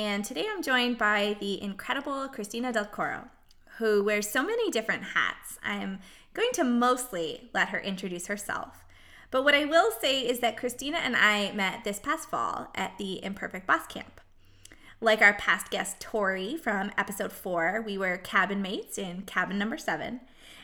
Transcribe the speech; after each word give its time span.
and 0.00 0.24
today 0.24 0.46
I'm 0.50 0.62
joined 0.62 0.96
by 0.96 1.36
the 1.40 1.62
incredible 1.62 2.26
Kristina 2.26 2.72
del 2.72 2.86
Corro, 2.86 3.28
who 3.76 4.02
wears 4.02 4.30
so 4.30 4.42
many 4.42 4.70
different 4.70 5.02
hats. 5.02 5.58
I'm 5.62 5.98
going 6.32 6.48
to 6.54 6.64
mostly 6.64 7.50
let 7.52 7.68
her 7.68 7.78
introduce 7.78 8.26
herself. 8.26 8.86
But 9.30 9.44
what 9.44 9.54
I 9.54 9.66
will 9.66 9.90
say 9.90 10.22
is 10.22 10.38
that 10.38 10.56
Kristina 10.56 10.94
and 10.94 11.14
I 11.14 11.52
met 11.52 11.84
this 11.84 11.98
past 11.98 12.30
fall 12.30 12.68
at 12.74 12.96
the 12.96 13.22
Imperfect 13.22 13.66
Boss 13.66 13.86
Camp. 13.88 14.22
Like 15.02 15.20
our 15.20 15.34
past 15.34 15.70
guest 15.70 16.00
Tori 16.00 16.56
from 16.56 16.92
episode 16.96 17.30
four, 17.30 17.82
we 17.84 17.98
were 17.98 18.16
cabin 18.16 18.62
mates 18.62 18.96
in 18.96 19.24
cabin 19.26 19.58
number 19.58 19.76
seven. 19.76 20.20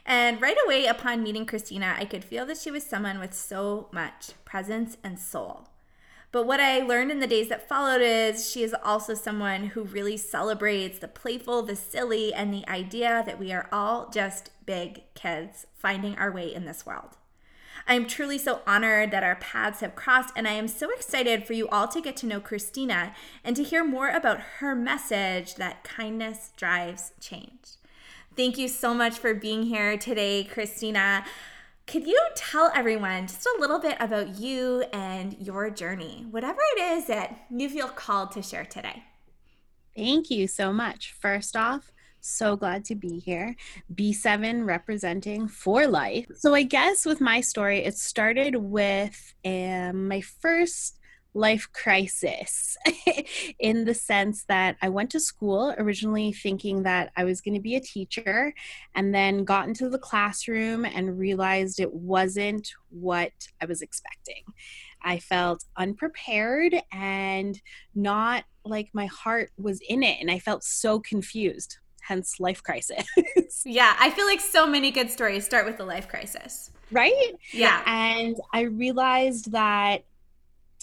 And 0.06 0.40
right 0.40 0.56
away, 0.64 0.86
upon 0.86 1.22
meeting 1.22 1.44
Kristina, 1.44 1.94
I 1.98 2.06
could 2.06 2.24
feel 2.24 2.46
that 2.46 2.56
she 2.56 2.70
was 2.70 2.84
someone 2.84 3.18
with 3.18 3.34
so 3.34 3.90
much 3.92 4.30
presence 4.46 4.96
and 5.04 5.18
soul. 5.18 5.68
But 6.36 6.46
what 6.46 6.60
I 6.60 6.80
learned 6.80 7.10
in 7.10 7.20
the 7.20 7.26
days 7.26 7.48
that 7.48 7.66
followed 7.66 8.02
is 8.02 8.50
she 8.50 8.62
is 8.62 8.76
also 8.84 9.14
someone 9.14 9.68
who 9.68 9.84
really 9.84 10.18
celebrates 10.18 10.98
the 10.98 11.08
playful, 11.08 11.62
the 11.62 11.74
silly, 11.74 12.34
and 12.34 12.52
the 12.52 12.68
idea 12.68 13.22
that 13.24 13.38
we 13.38 13.54
are 13.54 13.70
all 13.72 14.10
just 14.10 14.50
big 14.66 15.04
kids 15.14 15.66
finding 15.72 16.14
our 16.16 16.30
way 16.30 16.54
in 16.54 16.66
this 16.66 16.84
world. 16.84 17.16
I 17.88 17.94
am 17.94 18.06
truly 18.06 18.36
so 18.36 18.60
honored 18.66 19.12
that 19.12 19.22
our 19.22 19.36
paths 19.36 19.80
have 19.80 19.94
crossed, 19.96 20.34
and 20.36 20.46
I 20.46 20.52
am 20.52 20.68
so 20.68 20.90
excited 20.90 21.46
for 21.46 21.54
you 21.54 21.70
all 21.70 21.88
to 21.88 22.02
get 22.02 22.18
to 22.18 22.26
know 22.26 22.38
Kristina 22.38 23.14
and 23.42 23.56
to 23.56 23.64
hear 23.64 23.82
more 23.82 24.10
about 24.10 24.40
her 24.58 24.74
message 24.74 25.54
that 25.54 25.84
kindness 25.84 26.50
drives 26.54 27.12
change. 27.18 27.78
Thank 28.36 28.58
you 28.58 28.68
so 28.68 28.92
much 28.92 29.16
for 29.18 29.32
being 29.32 29.62
here 29.62 29.96
today, 29.96 30.46
Kristina. 30.46 31.24
Could 31.86 32.04
you 32.04 32.20
tell 32.34 32.72
everyone 32.74 33.28
just 33.28 33.46
a 33.46 33.60
little 33.60 33.78
bit 33.78 33.96
about 34.00 34.40
you 34.40 34.82
and 34.92 35.36
your 35.38 35.70
journey, 35.70 36.26
whatever 36.32 36.58
it 36.76 36.80
is 36.80 37.06
that 37.06 37.46
you 37.48 37.68
feel 37.68 37.86
called 37.86 38.32
to 38.32 38.42
share 38.42 38.64
today? 38.64 39.04
Thank 39.94 40.28
you 40.28 40.48
so 40.48 40.72
much. 40.72 41.14
First 41.20 41.54
off, 41.54 41.92
so 42.20 42.56
glad 42.56 42.84
to 42.86 42.96
be 42.96 43.20
here. 43.20 43.54
B7 43.94 44.66
representing 44.66 45.46
for 45.46 45.86
life. 45.86 46.26
So, 46.34 46.56
I 46.56 46.64
guess 46.64 47.06
with 47.06 47.20
my 47.20 47.40
story, 47.40 47.84
it 47.84 47.96
started 47.96 48.56
with 48.56 49.34
um, 49.44 50.08
my 50.08 50.22
first 50.22 50.98
life 51.36 51.68
crisis 51.72 52.76
in 53.58 53.84
the 53.84 53.94
sense 53.94 54.44
that 54.44 54.76
I 54.80 54.88
went 54.88 55.10
to 55.10 55.20
school 55.20 55.74
originally 55.76 56.32
thinking 56.32 56.82
that 56.84 57.12
I 57.16 57.24
was 57.24 57.42
going 57.42 57.54
to 57.54 57.60
be 57.60 57.76
a 57.76 57.80
teacher 57.80 58.54
and 58.94 59.14
then 59.14 59.44
got 59.44 59.68
into 59.68 59.90
the 59.90 59.98
classroom 59.98 60.86
and 60.86 61.18
realized 61.18 61.78
it 61.78 61.92
wasn't 61.92 62.72
what 62.88 63.32
I 63.60 63.66
was 63.66 63.82
expecting. 63.82 64.44
I 65.02 65.18
felt 65.18 65.64
unprepared 65.76 66.74
and 66.90 67.60
not 67.94 68.44
like 68.64 68.88
my 68.94 69.06
heart 69.06 69.50
was 69.58 69.80
in 69.88 70.02
it, 70.02 70.18
and 70.20 70.30
I 70.30 70.40
felt 70.40 70.64
so 70.64 70.98
confused 70.98 71.78
hence 72.00 72.38
life 72.38 72.62
crisis. 72.62 73.04
yeah, 73.64 73.96
I 73.98 74.10
feel 74.10 74.26
like 74.26 74.40
so 74.40 74.66
many 74.66 74.90
good 74.90 75.10
stories 75.10 75.44
start 75.44 75.66
with 75.66 75.76
the 75.76 75.84
life 75.84 76.08
crisis. 76.08 76.70
Right? 76.92 77.32
Yeah. 77.52 77.82
And 77.84 78.36
I 78.52 78.62
realized 78.62 79.52
that 79.52 80.04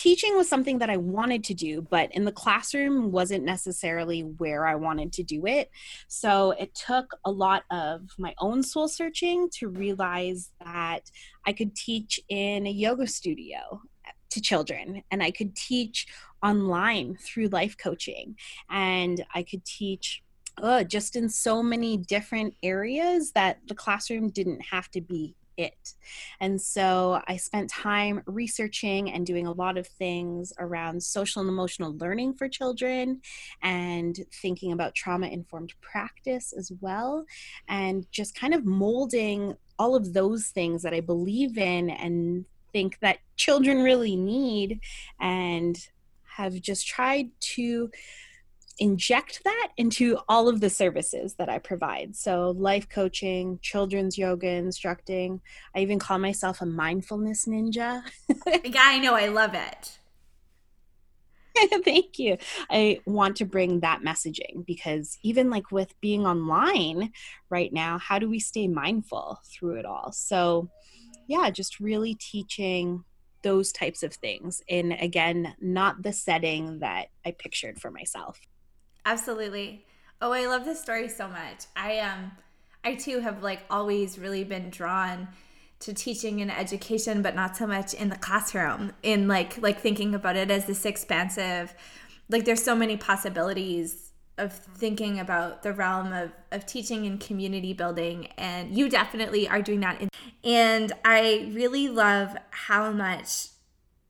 teaching 0.04 0.36
was 0.36 0.50
something 0.50 0.80
that 0.80 0.90
I 0.90 0.98
wanted 0.98 1.46
to 1.46 1.54
do, 1.54 1.82
but 1.82 2.12
in 2.12 2.26
the 2.26 2.32
classroom 2.34 3.10
wasn't 3.10 3.46
necessarily 3.46 4.20
where 4.20 4.68
I 4.68 4.76
wanted 4.76 5.14
to 5.14 5.24
do 5.24 5.46
it. 5.46 5.72
So 6.10 6.52
it 6.52 6.76
took 6.76 7.16
a 7.24 7.32
lot 7.32 7.64
of 7.72 8.10
my 8.18 8.36
own 8.40 8.64
soul 8.64 8.90
searching 8.90 9.50
to 9.60 9.70
realize 9.70 10.52
that 10.62 11.10
I 11.46 11.54
could 11.54 11.74
teach 11.74 12.20
in 12.28 12.68
a 12.68 12.70
yoga 12.70 13.08
studio 13.08 13.82
to 14.32 14.42
children 14.42 15.04
and 15.10 15.24
I 15.24 15.32
could 15.32 15.56
teach 15.56 16.08
online 16.44 17.16
through 17.16 17.48
life 17.48 17.78
coaching 17.78 18.36
and 18.70 19.26
I 19.34 19.44
could 19.44 19.64
teach 19.64 20.22
uh, 20.62 20.84
just 20.84 21.16
in 21.16 21.30
so 21.30 21.64
many 21.64 21.96
different 21.96 22.56
areas 22.62 23.32
that 23.32 23.60
the 23.68 23.76
classroom 23.76 24.32
didn't 24.32 24.64
have 24.64 24.92
to 24.92 25.00
be 25.00 25.34
it. 25.58 25.94
And 26.40 26.62
so 26.62 27.22
I 27.28 27.38
spent 27.38 27.70
time 27.70 28.22
researching 28.26 29.12
and 29.12 29.26
doing 29.26 29.48
a 29.48 29.52
lot 29.52 29.78
of 29.78 29.88
things 29.88 30.54
around 30.60 31.02
social 31.02 31.42
and 31.42 31.50
emotional 31.50 31.96
learning 31.98 32.36
for 32.36 32.50
children 32.50 33.22
and 33.62 34.20
thinking 34.42 34.72
about 34.72 34.96
trauma 34.96 35.28
informed 35.28 35.74
practice 35.82 36.54
as 36.54 36.72
well, 36.82 37.26
and 37.68 38.06
just 38.12 38.36
kind 38.36 38.54
of 38.54 38.66
molding 38.66 39.56
all 39.80 39.96
of 39.96 40.14
those 40.14 40.48
things 40.48 40.84
that 40.84 40.94
I 40.94 41.00
believe 41.00 41.58
in 41.58 41.90
and 41.90 42.46
think 42.72 43.00
that 43.00 43.20
children 43.36 43.84
really 43.84 44.16
need 44.16 44.80
and 45.20 45.78
have 46.36 46.60
just 46.62 46.88
tried 46.88 47.30
to 47.40 47.90
inject 48.80 49.42
that 49.44 49.70
into 49.78 50.18
all 50.28 50.48
of 50.50 50.60
the 50.60 50.70
services 50.70 51.36
that 51.36 51.50
I 51.50 51.60
provide. 51.60 52.16
So, 52.16 52.52
life 52.52 52.90
coaching, 52.90 53.60
children's 53.62 54.18
yoga 54.18 54.48
instructing. 54.48 55.42
I 55.76 55.80
even 55.80 56.00
call 56.00 56.20
myself 56.20 56.62
a 56.62 56.66
mindfulness 56.66 57.46
ninja. 57.46 58.04
yeah, 58.64 58.82
I 58.84 59.00
know. 59.00 59.16
I 59.16 59.28
love 59.28 59.54
it. 59.54 60.00
Thank 61.86 62.18
you. 62.18 62.38
I 62.70 63.00
want 63.06 63.36
to 63.38 63.46
bring 63.46 63.82
that 63.82 64.02
messaging 64.02 64.66
because 64.66 65.18
even 65.24 65.50
like 65.50 65.72
with 65.72 65.94
being 66.02 66.26
online 66.26 67.12
right 67.50 67.72
now, 67.72 67.98
how 68.00 68.20
do 68.20 68.30
we 68.30 68.40
stay 68.40 68.68
mindful 68.68 69.40
through 69.46 69.76
it 69.76 69.86
all? 69.86 70.12
So, 70.12 70.70
yeah, 71.28 71.50
just 71.52 71.80
really 71.80 72.16
teaching 72.16 73.04
those 73.44 73.72
types 73.72 74.04
of 74.04 74.14
things 74.14 74.62
in 74.68 74.94
again, 74.94 75.54
not 75.62 76.02
the 76.02 76.14
setting 76.14 76.80
that 76.80 77.08
I 77.26 77.32
pictured 77.32 77.80
for 77.80 77.92
myself. 77.92 78.40
Absolutely. 79.06 79.86
Oh, 80.22 80.32
I 80.32 80.48
love 80.48 80.66
this 80.66 80.82
story 80.82 81.10
so 81.10 81.28
much. 81.28 81.66
I 81.76 82.00
um 82.00 82.32
I 82.84 82.96
too 82.96 83.20
have 83.20 83.44
like 83.44 83.62
always 83.70 84.18
really 84.18 84.44
been 84.44 84.70
drawn 84.70 85.30
to 85.80 85.94
teaching 85.94 86.42
and 86.42 86.52
education, 86.52 87.22
but 87.22 87.36
not 87.36 87.58
so 87.58 87.68
much 87.68 87.94
in 87.94 88.10
the 88.10 88.18
classroom. 88.18 88.94
In 89.04 89.28
like 89.28 89.62
like 89.62 89.80
thinking 89.80 90.16
about 90.16 90.36
it 90.36 90.50
as 90.50 90.66
this 90.66 90.86
expansive, 90.86 91.74
like 92.30 92.46
there's 92.46 92.64
so 92.64 92.76
many 92.76 92.98
possibilities 92.98 94.12
of 94.38 94.52
thinking 94.54 95.20
about 95.20 95.62
the 95.62 95.74
realm 95.74 96.12
of, 96.12 96.32
of 96.52 96.66
teaching 96.66 97.06
and 97.06 97.20
community 97.20 97.74
building 97.74 98.28
and 98.38 98.76
you 98.76 98.90
definitely 98.90 99.48
are 99.48 99.62
doing 99.62 99.80
that 99.80 100.02
and 100.44 100.92
i 101.06 101.52
really 101.54 101.88
love 101.88 102.36
how 102.50 102.92
much 102.92 103.50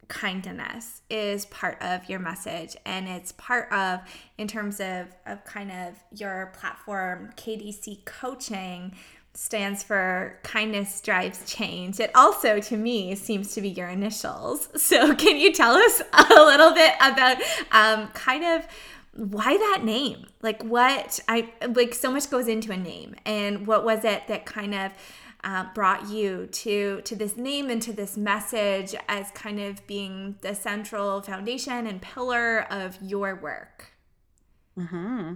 kindness 0.08 1.02
is 1.10 1.46
part 1.48 1.82
of 1.82 2.10
your 2.10 2.20
message 2.20 2.76
and 2.86 3.08
it's 3.08 3.32
part 3.34 3.72
of 3.72 4.00
in 4.38 4.48
terms 4.48 4.80
of, 4.80 5.08
of 5.26 5.44
kind 5.46 5.72
of 5.72 5.96
your 6.12 6.52
platform 6.58 7.32
kdc 7.36 8.04
coaching 8.06 8.94
stands 9.36 9.82
for 9.82 10.40
kindness 10.44 11.02
drives 11.02 11.52
change. 11.52 12.00
It 12.00 12.12
also 12.16 12.60
to 12.60 12.78
me 12.78 13.16
seems 13.16 13.54
to 13.56 13.62
be 13.62 13.70
your 13.70 13.90
initials. 13.90 14.70
So 14.84 15.16
can 15.16 15.38
you 15.38 15.52
tell 15.54 15.74
us 15.76 16.02
a 16.14 16.34
little 16.34 16.72
bit 16.74 16.94
about 17.02 17.38
um, 17.72 18.10
kind 18.10 18.44
of 18.44 18.68
why 19.16 19.58
that 19.58 19.84
name? 19.84 20.28
Like 20.42 20.62
what 20.64 21.20
i 21.28 21.50
like 21.70 21.94
so 21.94 22.12
much 22.12 22.30
goes 22.30 22.48
into 22.48 22.72
a 22.72 22.78
name 22.78 23.16
and 23.26 23.66
what 23.66 23.86
was 23.86 24.04
it 24.04 24.28
that 24.28 24.46
kind 24.46 24.76
of 24.76 24.92
uh, 25.44 25.66
brought 25.74 26.10
you 26.10 26.48
to 26.48 27.02
to 27.02 27.16
this 27.16 27.38
name 27.38 27.70
and 27.70 27.82
to 27.82 27.94
this 27.94 28.18
message 28.18 28.96
as 29.08 29.32
kind 29.32 29.60
of 29.60 29.86
being 29.88 30.36
the 30.42 30.56
central 30.56 31.22
foundation 31.22 31.88
and 31.88 32.02
pillar 32.02 32.66
of 32.70 32.98
your 33.02 33.36
work 33.36 33.93
mm-hmm. 34.78 35.34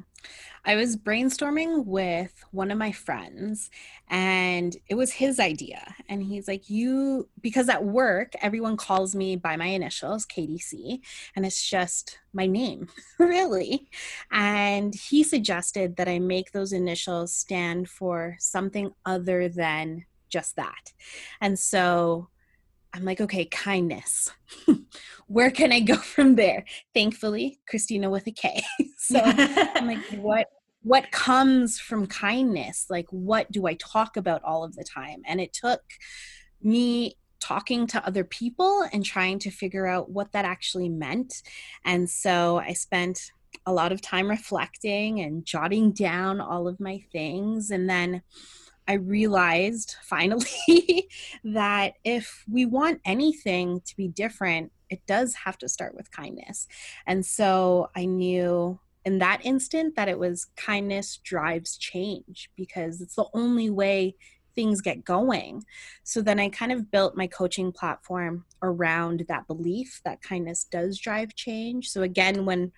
I 0.65 0.75
was 0.75 0.97
brainstorming 0.97 1.85
with 1.85 2.43
one 2.51 2.71
of 2.71 2.77
my 2.77 2.91
friends 2.91 3.69
and 4.09 4.75
it 4.89 4.95
was 4.95 5.13
his 5.13 5.39
idea. 5.39 5.95
And 6.09 6.23
he's 6.23 6.47
like, 6.47 6.69
You, 6.69 7.29
because 7.41 7.69
at 7.69 7.83
work, 7.83 8.33
everyone 8.41 8.77
calls 8.77 9.15
me 9.15 9.35
by 9.35 9.55
my 9.55 9.67
initials, 9.67 10.25
KDC, 10.25 10.99
and 11.35 11.45
it's 11.45 11.69
just 11.69 12.19
my 12.33 12.47
name, 12.47 12.89
really. 13.19 13.87
And 14.31 14.93
he 14.93 15.23
suggested 15.23 15.95
that 15.97 16.09
I 16.09 16.19
make 16.19 16.51
those 16.51 16.73
initials 16.73 17.33
stand 17.33 17.89
for 17.89 18.35
something 18.39 18.91
other 19.05 19.49
than 19.49 20.05
just 20.29 20.55
that. 20.57 20.93
And 21.39 21.57
so 21.57 22.29
I'm 22.93 23.05
like, 23.05 23.21
okay, 23.21 23.45
kindness. 23.45 24.31
where 25.27 25.51
can 25.51 25.71
I 25.71 25.81
go 25.81 25.95
from 26.15 26.35
there? 26.35 26.65
Thankfully, 26.93 27.59
Kristina 27.71 28.09
with 28.09 28.27
a 28.27 28.31
K. 28.31 28.63
so 28.97 29.21
I'm 29.23 29.87
like, 29.87 30.05
what 30.15 30.47
what 30.83 31.11
comes 31.11 31.79
from 31.79 32.07
kindness? 32.07 32.85
Like 32.89 33.07
what 33.09 33.51
do 33.51 33.67
I 33.67 33.73
talk 33.73 34.15
about 34.15 34.43
all 34.43 34.63
of 34.63 34.75
the 34.75 34.85
time? 34.85 35.21
And 35.25 35.41
it 35.41 35.51
took 35.51 35.81
me 36.61 37.17
talking 37.39 37.87
to 37.87 38.05
other 38.05 38.23
people 38.23 38.87
and 38.93 39.03
trying 39.03 39.37
to 39.39 39.51
figure 39.51 39.85
out 39.85 40.09
what 40.09 40.31
that 40.31 40.45
actually 40.45 40.89
meant. 40.89 41.43
And 41.83 42.09
so 42.09 42.57
I 42.57 42.73
spent 42.73 43.31
a 43.65 43.73
lot 43.73 43.91
of 43.91 44.01
time 44.01 44.29
reflecting 44.29 45.19
and 45.19 45.45
jotting 45.45 45.91
down 45.91 46.39
all 46.39 46.67
of 46.67 46.79
my 46.79 47.03
things. 47.11 47.69
And 47.69 47.89
then 47.89 48.21
I 48.87 48.93
realized 48.93 49.97
finally 50.03 51.09
that 51.43 51.95
if 52.05 52.45
we 52.49 52.65
want 52.65 53.01
anything 53.03 53.81
to 53.85 53.97
be 53.97 54.07
different, 54.07 54.71
it 54.89 55.05
does 55.05 55.33
have 55.33 55.57
to 55.59 55.69
start 55.69 55.95
with 55.95 56.11
kindness. 56.11 56.67
And 57.05 57.25
so 57.25 57.89
I 57.95 58.05
knew 58.05 58.79
in 59.05 59.19
that 59.19 59.45
instant 59.45 59.95
that 59.95 60.09
it 60.09 60.19
was 60.19 60.47
kindness 60.57 61.17
drives 61.23 61.77
change 61.77 62.49
because 62.55 62.99
it's 63.01 63.15
the 63.15 63.27
only 63.33 63.69
way 63.69 64.15
things 64.53 64.81
get 64.81 65.05
going. 65.05 65.63
So 66.03 66.21
then 66.21 66.39
I 66.39 66.49
kind 66.49 66.71
of 66.71 66.91
built 66.91 67.15
my 67.15 67.27
coaching 67.27 67.71
platform 67.71 68.43
around 68.61 69.23
that 69.29 69.47
belief 69.47 70.01
that 70.03 70.23
kindness 70.23 70.65
does 70.65 70.97
drive 70.97 71.35
change. 71.35 71.89
So 71.89 72.01
again, 72.01 72.43
when 72.43 72.71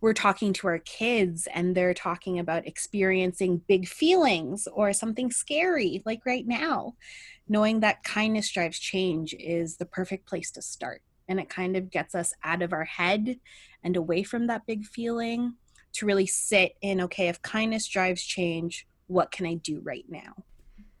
we're 0.00 0.12
talking 0.12 0.52
to 0.52 0.68
our 0.68 0.78
kids 0.78 1.48
and 1.52 1.74
they're 1.74 1.94
talking 1.94 2.38
about 2.38 2.66
experiencing 2.66 3.62
big 3.66 3.88
feelings 3.88 4.68
or 4.72 4.92
something 4.92 5.30
scary, 5.30 6.02
like 6.06 6.24
right 6.24 6.46
now, 6.46 6.94
knowing 7.48 7.80
that 7.80 8.04
kindness 8.04 8.50
drives 8.52 8.78
change 8.78 9.34
is 9.40 9.76
the 9.78 9.86
perfect 9.86 10.28
place 10.28 10.50
to 10.52 10.62
start. 10.62 11.02
And 11.28 11.38
it 11.38 11.48
kind 11.48 11.76
of 11.76 11.90
gets 11.90 12.14
us 12.14 12.32
out 12.42 12.62
of 12.62 12.72
our 12.72 12.84
head 12.84 13.38
and 13.82 13.96
away 13.96 14.22
from 14.22 14.46
that 14.46 14.66
big 14.66 14.86
feeling 14.86 15.54
to 15.94 16.06
really 16.06 16.26
sit 16.26 16.76
in 16.80 17.00
okay, 17.02 17.28
if 17.28 17.42
kindness 17.42 17.86
drives 17.86 18.22
change, 18.22 18.86
what 19.06 19.30
can 19.30 19.46
I 19.46 19.54
do 19.54 19.80
right 19.82 20.04
now? 20.08 20.44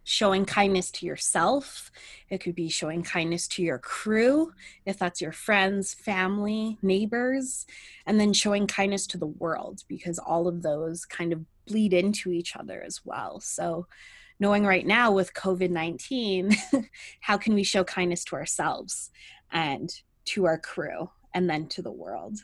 showing 0.08 0.46
kindness 0.46 0.90
to 0.90 1.04
yourself. 1.04 1.92
It 2.30 2.38
could 2.38 2.54
be 2.54 2.70
showing 2.70 3.02
kindness 3.02 3.46
to 3.48 3.62
your 3.62 3.78
crew, 3.78 4.54
if 4.86 4.98
that's 4.98 5.20
your 5.20 5.32
friends, 5.32 5.92
family, 5.92 6.78
neighbors, 6.80 7.66
and 8.06 8.18
then 8.18 8.32
showing 8.32 8.66
kindness 8.66 9.06
to 9.08 9.18
the 9.18 9.26
world 9.26 9.82
because 9.86 10.18
all 10.18 10.48
of 10.48 10.62
those 10.62 11.04
kind 11.04 11.34
of 11.34 11.44
bleed 11.66 11.92
into 11.92 12.30
each 12.30 12.56
other 12.56 12.82
as 12.82 13.02
well. 13.04 13.38
So, 13.40 13.86
knowing 14.40 14.64
right 14.64 14.86
now 14.86 15.12
with 15.12 15.34
COVID 15.34 15.68
19, 15.68 16.56
how 17.20 17.36
can 17.36 17.54
we 17.54 17.62
show 17.62 17.84
kindness 17.84 18.24
to 18.24 18.36
ourselves 18.36 19.10
and 19.52 19.92
to 20.28 20.46
our 20.46 20.58
crew 20.58 21.10
and 21.34 21.48
then 21.48 21.66
to 21.68 21.82
the 21.82 21.90
world, 21.90 22.38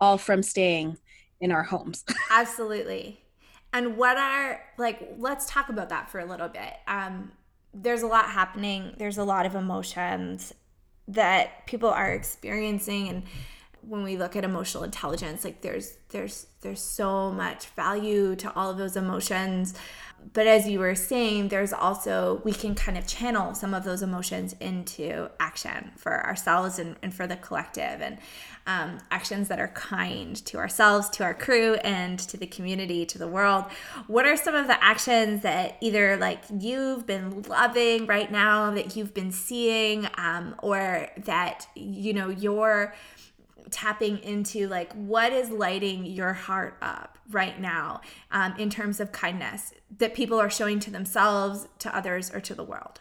all 0.00 0.18
from 0.18 0.42
staying 0.42 0.96
in 1.40 1.52
our 1.52 1.62
homes? 1.62 2.04
Absolutely. 2.30 3.20
And 3.72 3.96
what 3.96 4.16
are 4.16 4.60
like 4.78 5.14
let's 5.18 5.46
talk 5.46 5.68
about 5.68 5.90
that 5.90 6.10
for 6.10 6.18
a 6.20 6.24
little 6.24 6.48
bit. 6.48 6.74
Um 6.86 7.32
there's 7.72 8.02
a 8.02 8.06
lot 8.06 8.26
happening. 8.26 8.94
There's 8.98 9.18
a 9.18 9.24
lot 9.24 9.46
of 9.46 9.54
emotions 9.54 10.52
that 11.08 11.66
people 11.66 11.88
are 11.88 12.12
experiencing 12.12 13.08
and 13.08 13.22
when 13.82 14.02
we 14.02 14.16
look 14.16 14.36
at 14.36 14.44
emotional 14.44 14.84
intelligence 14.84 15.44
like 15.44 15.62
there's 15.62 15.96
there's 16.10 16.46
there's 16.60 16.82
so 16.82 17.30
much 17.30 17.66
value 17.68 18.36
to 18.36 18.52
all 18.54 18.70
of 18.70 18.78
those 18.78 18.96
emotions. 18.96 19.74
But 20.34 20.46
as 20.46 20.68
you 20.68 20.80
were 20.80 20.94
saying 20.94 21.48
there's 21.48 21.72
also 21.72 22.42
we 22.44 22.52
can 22.52 22.74
kind 22.74 22.98
of 22.98 23.06
channel 23.06 23.54
some 23.54 23.72
of 23.72 23.84
those 23.84 24.02
emotions 24.02 24.54
into 24.60 25.30
action 25.40 25.92
for 25.96 26.24
ourselves 26.26 26.78
and, 26.78 26.96
and 27.02 27.14
for 27.14 27.26
the 27.26 27.36
collective 27.36 28.02
and 28.02 28.18
um, 28.66 28.98
actions 29.10 29.48
that 29.48 29.58
are 29.58 29.68
kind 29.68 30.36
to 30.44 30.58
ourselves 30.58 31.08
to 31.10 31.24
our 31.24 31.32
crew 31.32 31.74
and 31.76 32.18
to 32.18 32.36
the 32.36 32.46
community 32.46 33.06
to 33.06 33.18
the 33.18 33.26
world. 33.26 33.64
What 34.06 34.26
are 34.26 34.36
some 34.36 34.54
of 34.54 34.66
the 34.66 34.82
actions 34.84 35.42
that 35.42 35.78
either 35.80 36.18
like 36.18 36.42
you've 36.58 37.06
been 37.06 37.42
loving 37.42 38.04
right 38.06 38.30
now 38.30 38.70
that 38.72 38.96
you've 38.96 39.14
been 39.14 39.32
seeing 39.32 40.06
um, 40.18 40.54
or 40.58 41.08
that 41.24 41.66
you 41.74 42.12
know 42.12 42.28
you're 42.28 42.94
tapping 43.70 44.18
into 44.18 44.68
like 44.68 44.92
what 44.92 45.32
is 45.32 45.50
lighting 45.50 46.04
your 46.04 46.32
heart 46.32 46.76
up 46.82 47.18
right 47.30 47.60
now 47.60 48.00
um, 48.30 48.54
in 48.58 48.70
terms 48.70 49.00
of 49.00 49.12
kindness 49.12 49.72
that 49.98 50.14
people 50.14 50.38
are 50.38 50.50
showing 50.50 50.80
to 50.80 50.90
themselves 50.90 51.68
to 51.78 51.94
others 51.94 52.32
or 52.32 52.40
to 52.40 52.54
the 52.54 52.64
world? 52.64 53.00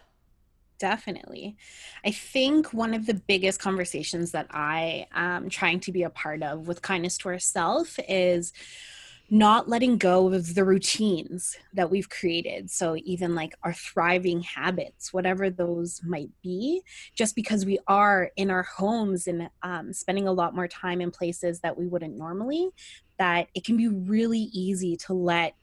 Definitely. 0.79 1.57
I 2.05 2.11
think 2.11 2.73
one 2.73 2.93
of 2.93 3.05
the 3.05 3.13
biggest 3.13 3.59
conversations 3.59 4.31
that 4.31 4.47
i 4.51 5.07
am 5.13 5.49
trying 5.49 5.81
to 5.81 5.91
be 5.91 6.03
a 6.03 6.09
part 6.09 6.41
of 6.41 6.67
with 6.67 6.81
kindness 6.81 7.17
to 7.19 7.29
ourselves 7.29 7.99
is 8.07 8.53
not 9.31 9.69
letting 9.69 9.97
go 9.97 10.33
of 10.33 10.55
the 10.55 10.63
routines 10.63 11.55
that 11.73 11.89
we've 11.89 12.09
created. 12.09 12.69
So, 12.69 12.95
even 12.97 13.35
like 13.35 13.53
our 13.63 13.73
thriving 13.73 14.41
habits, 14.41 15.13
whatever 15.13 15.49
those 15.49 16.01
might 16.03 16.29
be, 16.41 16.81
just 17.15 17.35
because 17.35 17.65
we 17.65 17.79
are 17.87 18.31
in 18.35 18.49
our 18.49 18.63
homes 18.63 19.27
and 19.27 19.49
um, 19.61 19.93
spending 19.93 20.27
a 20.27 20.33
lot 20.33 20.55
more 20.55 20.67
time 20.67 21.01
in 21.01 21.11
places 21.11 21.59
that 21.61 21.77
we 21.77 21.87
wouldn't 21.87 22.17
normally, 22.17 22.69
that 23.17 23.47
it 23.53 23.63
can 23.63 23.77
be 23.77 23.87
really 23.87 24.49
easy 24.53 24.97
to 24.97 25.13
let 25.13 25.53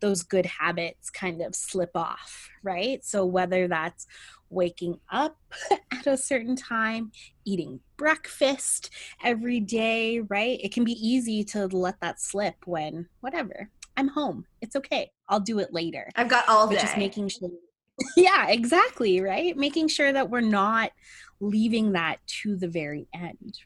those 0.00 0.22
good 0.22 0.46
habits 0.46 1.08
kind 1.10 1.40
of 1.40 1.54
slip 1.54 1.90
off, 1.94 2.48
right? 2.62 3.04
So, 3.04 3.24
whether 3.24 3.66
that's 3.66 4.06
waking 4.50 4.98
up 5.10 5.36
at 5.92 6.06
a 6.06 6.16
certain 6.16 6.56
time, 6.56 7.10
eating 7.44 7.80
breakfast 7.96 8.90
every 9.22 9.60
day, 9.60 10.20
right? 10.20 10.58
It 10.62 10.72
can 10.72 10.84
be 10.84 10.92
easy 10.92 11.44
to 11.44 11.66
let 11.66 12.00
that 12.00 12.20
slip 12.20 12.56
when 12.64 13.08
whatever. 13.20 13.70
I'm 13.96 14.08
home. 14.08 14.44
It's 14.60 14.76
okay. 14.76 15.10
I'll 15.28 15.40
do 15.40 15.58
it 15.58 15.72
later. 15.72 16.10
I've 16.16 16.28
got 16.28 16.48
all 16.48 16.68
day. 16.68 16.74
But 16.76 16.82
just 16.82 16.98
making 16.98 17.28
sure 17.28 17.50
Yeah, 18.16 18.48
exactly, 18.48 19.20
right? 19.20 19.56
Making 19.56 19.88
sure 19.88 20.12
that 20.12 20.30
we're 20.30 20.40
not 20.40 20.90
leaving 21.40 21.92
that 21.92 22.18
to 22.42 22.56
the 22.56 22.68
very 22.68 23.08
end. 23.14 23.58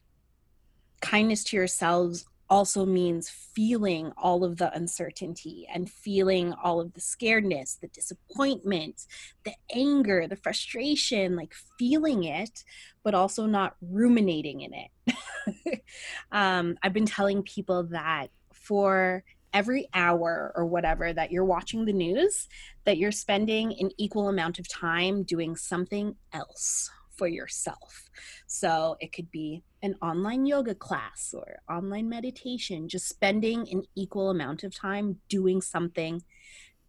Kindness 1.01 1.45
to 1.45 1.57
yourselves 1.57 2.27
also 2.51 2.85
means 2.85 3.31
feeling 3.31 4.13
all 4.19 4.43
of 4.45 4.57
the 4.57 4.75
uncertainty 4.75 5.67
and 5.73 5.89
feeling 5.89 6.53
all 6.63 6.81
of 6.81 6.93
the 6.95 7.01
scaredness, 7.01 7.79
the 7.79 7.87
disappointment, 7.89 9.07
the 9.45 9.55
anger, 9.75 10.27
the 10.27 10.37
frustration, 10.37 11.37
like 11.37 11.55
feeling 11.79 12.25
it, 12.25 12.65
but 13.05 13.15
also 13.15 13.47
not 13.47 13.77
ruminating 13.81 14.63
in 14.63 14.75
it. 14.75 15.83
um, 16.33 16.77
I've 16.83 16.93
been 16.93 17.07
telling 17.07 17.45
people 17.45 17.85
that 17.85 18.29
for 18.53 19.23
every 19.53 19.89
hour 19.95 20.53
or 20.55 20.67
whatever 20.67 21.13
that 21.13 21.31
you're 21.31 21.45
watching 21.45 21.85
the 21.85 21.93
news, 21.93 22.49
that 22.85 22.99
you're 22.99 23.13
spending 23.13 23.75
an 23.81 23.91
equal 23.97 24.29
amount 24.29 24.59
of 24.59 24.69
time 24.69 25.23
doing 25.23 25.55
something 25.57 26.17
else 26.33 26.91
for 27.21 27.29
yourself. 27.29 28.09
So 28.47 28.97
it 28.99 29.13
could 29.13 29.31
be 29.31 29.63
an 29.83 29.95
online 30.01 30.47
yoga 30.47 30.75
class 30.75 31.35
or 31.37 31.59
online 31.69 32.09
meditation, 32.09 32.89
just 32.89 33.11
spending 33.11 33.69
an 33.71 33.83
equal 33.95 34.31
amount 34.31 34.65
of 34.65 34.75
time 34.75 35.19
doing 35.29 35.61
something 35.61 36.23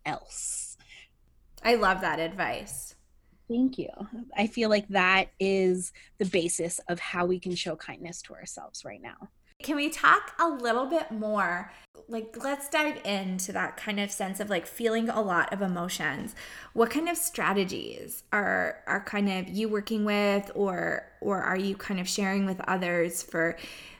else. 0.06 0.78
I 1.66 1.76
love 1.76 2.00
that 2.00 2.22
advice. 2.22 2.96
Thank 3.50 3.78
you. 3.78 3.90
I 4.38 4.48
feel 4.48 4.70
like 4.70 4.88
that 4.88 5.32
is 5.38 5.92
the 6.18 6.26
basis 6.28 6.80
of 6.88 6.98
how 7.02 7.26
we 7.26 7.38
can 7.38 7.54
show 7.54 7.76
kindness 7.76 8.22
to 8.22 8.34
ourselves 8.34 8.86
right 8.86 9.02
now. 9.02 9.28
Can 9.64 9.76
we 9.76 9.90
talk 9.90 10.34
a 10.40 10.48
little 10.48 10.86
bit 10.86 11.12
more? 11.12 11.72
Like, 12.08 12.36
let's 12.44 12.70
dive 12.70 13.00
into 13.06 13.52
that 13.54 13.78
kind 13.78 14.00
of 14.00 14.12
sense 14.12 14.40
of 14.40 14.50
like 14.50 14.66
feeling 14.66 15.10
a 15.10 15.22
lot 15.22 15.54
of 15.54 15.62
emotions. 15.62 16.36
What 16.74 16.90
kind 16.90 17.08
of 17.08 17.18
strategies 17.18 18.24
are 18.34 18.84
are 18.88 19.04
kind 19.04 19.30
of 19.30 19.50
you 19.50 19.70
working 19.70 20.04
with, 20.06 20.52
or 20.56 21.08
or 21.22 21.42
are 21.42 21.58
you 21.58 21.76
kind 21.76 22.00
of 22.00 22.10
sharing 22.10 22.46
with 22.46 22.60
others 22.68 23.24
for 23.24 23.58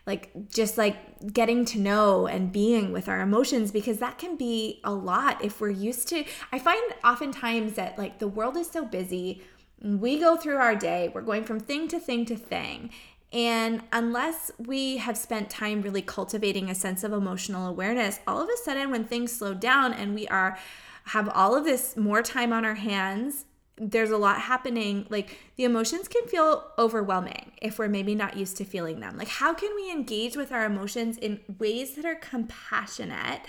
like 0.08 0.32
just 0.50 0.78
like 0.78 1.34
getting 1.34 1.64
to 1.66 1.80
know 1.80 2.28
and 2.28 2.52
being 2.52 2.92
with 2.92 3.08
our 3.08 3.22
emotions 3.22 3.72
because 3.72 4.00
that 4.00 4.18
can 4.18 4.36
be 4.36 4.80
a 4.84 4.92
lot 4.92 5.44
if 5.44 5.62
we're 5.62 5.70
used 5.70 6.08
to 6.08 6.24
i 6.52 6.58
find 6.58 6.82
oftentimes 7.04 7.74
that 7.74 7.98
like 7.98 8.20
the 8.20 8.28
world 8.28 8.58
is 8.58 8.70
so 8.70 8.84
busy 8.84 9.42
we 9.84 10.20
go 10.20 10.36
through 10.36 10.58
our 10.58 10.76
day 10.76 11.12
we're 11.14 11.22
going 11.22 11.44
from 11.44 11.60
thing 11.60 11.88
to 11.88 12.00
thing 12.00 12.26
to 12.26 12.36
thing 12.36 12.90
and 13.34 13.82
unless 13.94 14.52
we 14.58 14.98
have 14.98 15.18
spent 15.18 15.50
time 15.50 15.82
really 15.82 16.02
cultivating 16.02 16.70
a 16.70 16.76
sense 16.76 17.04
of 17.04 17.14
emotional 17.14 17.68
awareness, 17.68 18.20
all 18.28 18.42
of 18.42 18.50
a 18.50 18.58
sudden 18.58 18.92
when 18.92 19.06
things 19.06 19.32
slow 19.32 19.54
down 19.54 19.94
and 19.94 20.14
we 20.14 20.28
are 20.28 20.58
have 21.06 21.30
all 21.30 21.56
of 21.56 21.64
this 21.64 21.96
more 21.98 22.22
time 22.22 22.54
on 22.54 22.66
our 22.66 22.76
hands, 22.76 23.46
there's 23.78 24.12
a 24.12 24.18
lot 24.18 24.42
happening. 24.42 25.08
Like 25.10 25.38
the 25.56 25.64
emotions 25.64 26.08
can 26.08 26.28
feel 26.28 26.72
overwhelming 26.78 27.54
if 27.62 27.80
we're 27.80 27.88
maybe 27.88 28.16
not 28.16 28.38
used 28.38 28.58
to 28.58 28.66
feeling 28.66 29.00
them. 29.00 29.18
Like 29.18 29.30
how 29.30 29.54
can 29.54 29.74
we 29.76 29.90
engage 29.90 30.36
with 30.36 30.52
our 30.52 30.66
emotions 30.66 31.18
in 31.18 31.40
ways 31.58 31.96
that 31.96 32.06
are 32.06 32.16
compassionate, 32.16 33.42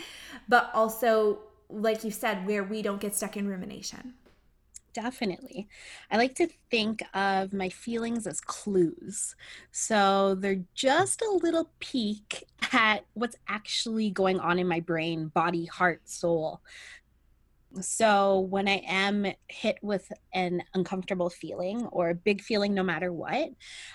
but 0.48 0.70
also 0.74 1.40
like 1.68 2.04
you 2.04 2.10
said 2.10 2.46
where 2.46 2.62
we 2.62 2.82
don't 2.82 3.00
get 3.00 3.16
stuck 3.16 3.36
in 3.36 3.48
rumination? 3.48 4.14
Definitely. 4.94 5.68
I 6.10 6.18
like 6.18 6.34
to 6.34 6.48
think 6.70 7.02
of 7.14 7.54
my 7.54 7.70
feelings 7.70 8.26
as 8.26 8.42
clues. 8.42 9.34
So 9.70 10.34
they're 10.34 10.64
just 10.74 11.22
a 11.22 11.38
little 11.42 11.70
peek 11.80 12.44
at 12.72 13.06
what's 13.14 13.36
actually 13.48 14.10
going 14.10 14.38
on 14.38 14.58
in 14.58 14.68
my 14.68 14.80
brain, 14.80 15.28
body, 15.28 15.64
heart, 15.64 16.08
soul. 16.08 16.60
So 17.80 18.40
when 18.40 18.68
I 18.68 18.82
am 18.86 19.26
hit 19.48 19.78
with 19.80 20.12
an 20.34 20.62
uncomfortable 20.74 21.30
feeling 21.30 21.86
or 21.86 22.10
a 22.10 22.14
big 22.14 22.42
feeling, 22.42 22.74
no 22.74 22.82
matter 22.82 23.10
what, 23.10 23.48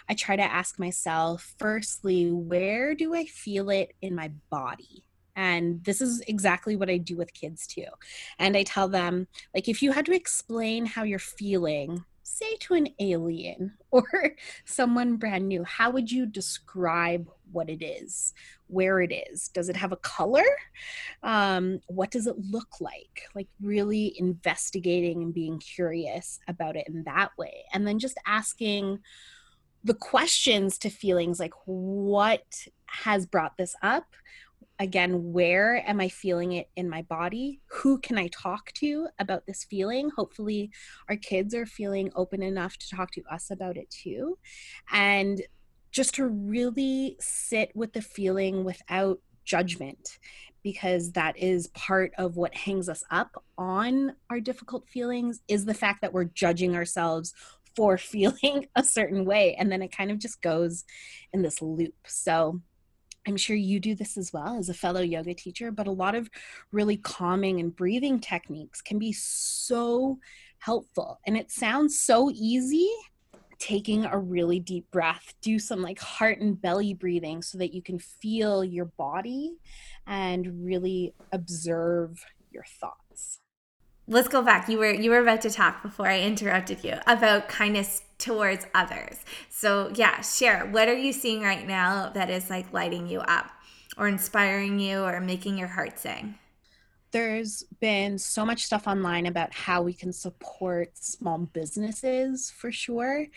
I 0.09 0.15
try 0.15 0.35
to 0.35 0.41
ask 0.41 0.79
myself, 0.79 1.53
firstly, 1.59 2.31
where 2.31 2.95
do 2.95 3.13
I 3.13 3.25
feel 3.25 3.69
it 3.69 3.93
in 4.01 4.15
my 4.15 4.31
body? 4.49 5.06
And 5.37 5.83
this 5.83 6.01
is 6.01 6.19
exactly 6.21 6.75
what 6.75 6.89
I 6.89 6.97
do 6.97 7.15
with 7.15 7.31
kids 7.31 7.67
too. 7.67 7.85
And 8.39 8.57
I 8.57 8.63
tell 8.63 8.89
them, 8.89 9.27
like, 9.53 9.69
if 9.69 9.83
you 9.83 9.91
had 9.91 10.07
to 10.07 10.15
explain 10.15 10.87
how 10.87 11.03
you're 11.03 11.19
feeling, 11.19 12.03
say 12.23 12.57
to 12.61 12.73
an 12.73 12.87
alien 12.99 13.77
or 13.91 14.03
someone 14.65 15.17
brand 15.17 15.47
new, 15.47 15.63
how 15.63 15.91
would 15.91 16.11
you 16.11 16.25
describe 16.25 17.29
what 17.51 17.69
it 17.69 17.85
is, 17.85 18.33
where 18.65 18.99
it 18.99 19.13
is? 19.13 19.49
Does 19.49 19.69
it 19.69 19.75
have 19.75 19.91
a 19.91 19.97
color? 19.97 20.43
Um, 21.21 21.81
what 21.85 22.09
does 22.09 22.25
it 22.25 22.35
look 22.39 22.81
like? 22.81 23.29
Like, 23.35 23.47
really 23.61 24.19
investigating 24.19 25.21
and 25.21 25.33
being 25.33 25.59
curious 25.59 26.39
about 26.47 26.75
it 26.75 26.87
in 26.87 27.03
that 27.03 27.29
way. 27.37 27.63
And 27.73 27.87
then 27.87 27.99
just 27.99 28.17
asking, 28.25 28.99
the 29.83 29.93
questions 29.93 30.77
to 30.79 30.89
feelings 30.89 31.39
like 31.39 31.53
what 31.65 32.43
has 32.87 33.25
brought 33.25 33.55
this 33.57 33.75
up 33.81 34.05
again 34.79 35.33
where 35.33 35.87
am 35.89 35.99
i 35.99 36.07
feeling 36.07 36.53
it 36.53 36.69
in 36.75 36.89
my 36.89 37.01
body? 37.03 37.61
Who 37.67 37.99
can 37.99 38.17
i 38.17 38.27
talk 38.27 38.71
to 38.73 39.07
about 39.19 39.45
this 39.45 39.65
feeling? 39.69 40.11
Hopefully 40.15 40.71
our 41.09 41.15
kids 41.15 41.53
are 41.53 41.65
feeling 41.65 42.11
open 42.15 42.43
enough 42.43 42.77
to 42.77 42.95
talk 42.95 43.11
to 43.11 43.23
us 43.31 43.49
about 43.51 43.77
it 43.77 43.89
too. 43.89 44.37
And 44.91 45.41
just 45.91 46.15
to 46.15 46.27
really 46.27 47.15
sit 47.19 47.71
with 47.75 47.93
the 47.93 48.01
feeling 48.01 48.63
without 48.63 49.19
judgment 49.45 50.19
because 50.61 51.13
that 51.13 51.37
is 51.37 51.67
part 51.67 52.11
of 52.17 52.35
what 52.35 52.53
hangs 52.53 52.89
us 52.89 53.03
up 53.09 53.41
on 53.57 54.13
our 54.29 54.39
difficult 54.39 54.87
feelings 54.87 55.39
is 55.47 55.65
the 55.65 55.73
fact 55.73 56.01
that 56.01 56.13
we're 56.13 56.25
judging 56.25 56.75
ourselves 56.75 57.33
for 57.75 57.97
feeling 57.97 58.67
a 58.75 58.83
certain 58.83 59.23
way. 59.23 59.55
And 59.57 59.71
then 59.71 59.81
it 59.81 59.95
kind 59.95 60.11
of 60.11 60.19
just 60.19 60.41
goes 60.41 60.83
in 61.31 61.41
this 61.41 61.61
loop. 61.61 61.95
So 62.05 62.61
I'm 63.27 63.37
sure 63.37 63.57
you 63.57 63.79
do 63.79 63.93
this 63.93 64.17
as 64.17 64.31
well 64.31 64.57
as 64.57 64.69
a 64.69 64.73
fellow 64.73 65.01
yoga 65.01 65.33
teacher, 65.33 65.69
but 65.69 65.87
a 65.87 65.91
lot 65.91 66.15
of 66.15 66.29
really 66.71 66.95
calming 66.95 67.59
and 67.59 67.75
breathing 67.75 68.19
techniques 68.19 68.81
can 68.81 68.97
be 68.97 69.11
so 69.11 70.17
helpful. 70.59 71.19
And 71.27 71.35
it 71.37 71.51
sounds 71.51 71.99
so 71.99 72.31
easy 72.33 72.89
taking 73.59 74.05
a 74.05 74.17
really 74.17 74.59
deep 74.59 74.89
breath, 74.91 75.33
do 75.41 75.59
some 75.59 75.81
like 75.81 75.99
heart 75.99 76.39
and 76.39 76.61
belly 76.61 76.93
breathing 76.93 77.41
so 77.41 77.57
that 77.57 77.73
you 77.73 77.81
can 77.81 77.99
feel 77.99 78.63
your 78.63 78.85
body 78.85 79.57
and 80.05 80.63
really 80.63 81.13
observe 81.33 82.23
your 82.51 82.63
thoughts 82.79 83.41
let's 84.07 84.27
go 84.27 84.41
back. 84.41 84.69
You 84.69 84.77
were 84.77 84.93
you 84.93 85.11
were 85.11 85.19
about 85.19 85.41
to 85.41 85.49
talk 85.49 85.81
before 85.81 86.07
I 86.07 86.21
interrupted 86.21 86.83
you 86.83 86.95
about 87.05 87.49
kindness 87.49 88.03
towards 88.17 88.65
others. 88.73 89.17
So, 89.49 89.91
yeah, 89.95 90.21
share. 90.21 90.65
What 90.65 90.87
are 90.87 90.97
you 90.97 91.13
seeing 91.13 91.41
right 91.41 91.67
now 91.67 92.09
that 92.09 92.29
is 92.29 92.49
like 92.49 92.71
lighting 92.73 93.07
you 93.07 93.19
up 93.19 93.51
or 93.97 94.07
inspiring 94.07 94.79
you 94.79 95.01
or 95.01 95.19
making 95.19 95.57
your 95.57 95.67
heart 95.67 95.99
sing? 95.99 96.35
There's 97.11 97.63
been 97.79 98.17
so 98.17 98.45
much 98.45 98.65
stuff 98.65 98.85
online 98.85 99.27
about 99.27 99.53
how 99.53 99.81
we 99.81 99.93
can 99.93 100.11
support 100.11 100.91
small 100.97 101.37
businesses 101.37 102.51
for 102.51 102.69
sure. 102.69 103.27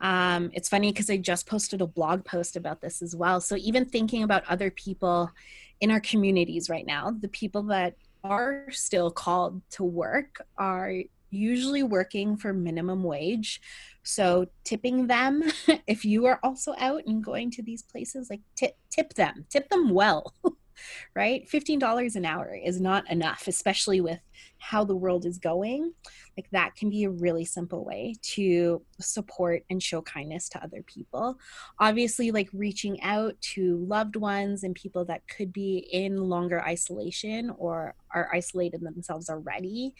Um, 0.00 0.50
it's 0.54 0.68
funny 0.68 0.92
because 0.92 1.10
I 1.10 1.18
just 1.18 1.46
posted 1.46 1.82
a 1.82 1.86
blog 1.86 2.24
post 2.24 2.56
about 2.56 2.80
this 2.80 3.02
as 3.02 3.14
well. 3.14 3.40
So, 3.40 3.56
even 3.56 3.84
thinking 3.84 4.22
about 4.22 4.44
other 4.48 4.70
people 4.70 5.30
in 5.80 5.90
our 5.90 6.00
communities 6.00 6.70
right 6.70 6.86
now, 6.86 7.10
the 7.10 7.28
people 7.28 7.62
that 7.64 7.96
are 8.24 8.66
still 8.70 9.10
called 9.10 9.62
to 9.70 9.84
work 9.84 10.40
are 10.56 10.92
usually 11.30 11.82
working 11.82 12.36
for 12.36 12.52
minimum 12.52 13.02
wage. 13.02 13.60
So 14.02 14.46
tipping 14.64 15.06
them, 15.06 15.44
if 15.86 16.04
you 16.04 16.26
are 16.26 16.40
also 16.42 16.74
out 16.78 17.02
and 17.06 17.22
going 17.22 17.50
to 17.52 17.62
these 17.62 17.82
places, 17.82 18.30
like 18.30 18.40
tip 18.56 18.76
tip 18.90 19.14
them, 19.14 19.46
tip 19.50 19.68
them 19.68 19.90
well. 19.90 20.34
right? 21.14 21.48
$15 21.48 22.16
an 22.16 22.24
hour 22.24 22.54
is 22.54 22.80
not 22.80 23.10
enough, 23.10 23.46
especially 23.46 24.00
with 24.00 24.20
how 24.58 24.84
the 24.84 24.96
world 24.96 25.24
is 25.24 25.38
going. 25.38 25.92
Like 26.36 26.48
that 26.50 26.74
can 26.74 26.90
be 26.90 27.04
a 27.04 27.10
really 27.10 27.44
simple 27.44 27.84
way 27.84 28.14
to 28.34 28.82
support 29.00 29.64
and 29.70 29.82
show 29.82 30.02
kindness 30.02 30.48
to 30.50 30.62
other 30.62 30.82
people. 30.82 31.38
Obviously, 31.78 32.30
like 32.30 32.48
reaching 32.52 33.00
out 33.02 33.40
to 33.40 33.84
loved 33.86 34.16
ones 34.16 34.64
and 34.64 34.74
people 34.74 35.04
that 35.06 35.26
could 35.28 35.52
be 35.52 35.88
in 35.92 36.16
longer 36.16 36.60
isolation 36.60 37.52
or 37.56 37.94
are 38.14 38.28
isolated 38.32 38.82
themselves 38.82 39.30
already. 39.30 39.94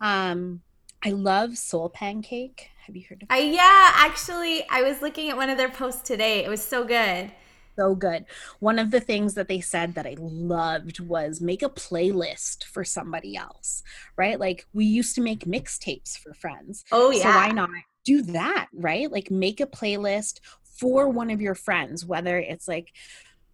Um, 0.00 0.62
I 1.02 1.10
love 1.10 1.56
Soul 1.56 1.88
Pancake. 1.88 2.68
Have 2.86 2.94
you 2.94 3.04
heard 3.08 3.22
of 3.22 3.28
it? 3.30 3.32
Uh, 3.32 3.36
yeah, 3.36 3.92
actually, 3.94 4.64
I 4.68 4.82
was 4.82 5.00
looking 5.00 5.30
at 5.30 5.36
one 5.36 5.48
of 5.48 5.56
their 5.56 5.70
posts 5.70 6.02
today. 6.02 6.44
It 6.44 6.48
was 6.48 6.62
so 6.62 6.84
good 6.84 7.30
so 7.76 7.94
good. 7.94 8.24
One 8.58 8.78
of 8.78 8.90
the 8.90 9.00
things 9.00 9.34
that 9.34 9.48
they 9.48 9.60
said 9.60 9.94
that 9.94 10.06
I 10.06 10.16
loved 10.18 11.00
was 11.00 11.40
make 11.40 11.62
a 11.62 11.68
playlist 11.68 12.64
for 12.64 12.84
somebody 12.84 13.36
else, 13.36 13.82
right? 14.16 14.38
Like 14.38 14.66
we 14.72 14.84
used 14.84 15.14
to 15.16 15.20
make 15.20 15.44
mixtapes 15.44 16.16
for 16.16 16.34
friends. 16.34 16.84
Oh, 16.92 17.10
yeah. 17.10 17.22
So 17.22 17.28
why 17.28 17.48
not 17.50 17.70
do 18.04 18.22
that, 18.22 18.68
right? 18.72 19.10
Like 19.10 19.30
make 19.30 19.60
a 19.60 19.66
playlist 19.66 20.40
for 20.62 21.08
one 21.08 21.30
of 21.30 21.40
your 21.40 21.54
friends, 21.54 22.04
whether 22.04 22.38
it's 22.38 22.66
like, 22.66 22.92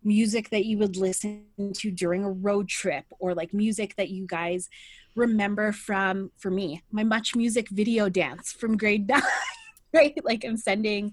music 0.07 0.51
that 0.51 0.65
you 0.65 0.79
would 0.79 0.97
listen 0.97 1.45
to 1.75 1.91
during 1.91 2.25
a 2.25 2.31
road 2.31 2.69
trip 2.69 3.05
or 3.19 3.35
like 3.35 3.53
music 3.53 3.97
that 3.97 4.09
you 4.09 4.25
guys 4.25 4.69
remember 5.17 5.73
from 5.73 6.31
for 6.37 6.51
me 6.51 6.81
my 6.93 7.03
MuchMusic 7.03 7.69
video 7.71 8.09
dance 8.09 8.53
from 8.53 8.77
grade 8.77 9.09
9 9.09 9.21
right 9.93 10.15
like 10.25 10.45
i'm 10.45 10.57
sending 10.57 11.13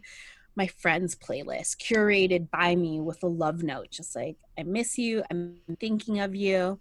my 0.55 0.67
friends 0.67 1.15
playlist 1.15 1.77
curated 1.77 2.49
by 2.51 2.75
me 2.75 2.99
with 2.99 3.21
a 3.23 3.27
love 3.27 3.63
note 3.63 3.89
just 3.89 4.15
like 4.15 4.37
i 4.57 4.63
miss 4.63 4.97
you. 4.97 5.23
I'm 5.31 5.57
thinking 5.79 6.19
of 6.19 6.35
you. 6.35 6.79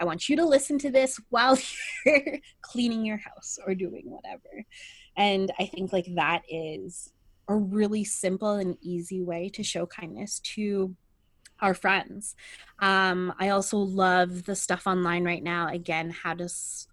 I 0.00 0.04
want 0.04 0.28
you 0.28 0.36
to 0.36 0.44
listen 0.44 0.78
to 0.78 0.90
this 0.90 1.20
while 1.30 1.58
you're 2.06 2.38
cleaning 2.62 3.04
your 3.04 3.16
house 3.16 3.58
or 3.66 3.74
doing 3.74 4.04
whatever. 4.04 4.64
And 5.16 5.52
i 5.58 5.66
think 5.66 5.92
like 5.92 6.06
that 6.14 6.42
is 6.48 7.12
a 7.48 7.56
really 7.56 8.04
simple 8.04 8.52
and 8.52 8.76
easy 8.80 9.22
way 9.22 9.48
to 9.50 9.62
show 9.62 9.86
kindness 9.86 10.40
to 10.40 10.94
our 11.60 11.74
friends. 11.74 12.34
Um, 12.78 13.32
I 13.38 13.48
also 13.48 13.78
love 13.78 14.44
the 14.44 14.54
stuff 14.54 14.86
online 14.86 15.24
right 15.24 15.42
now. 15.42 15.68
Again, 15.68 16.10
how 16.10 16.34
to 16.34 16.48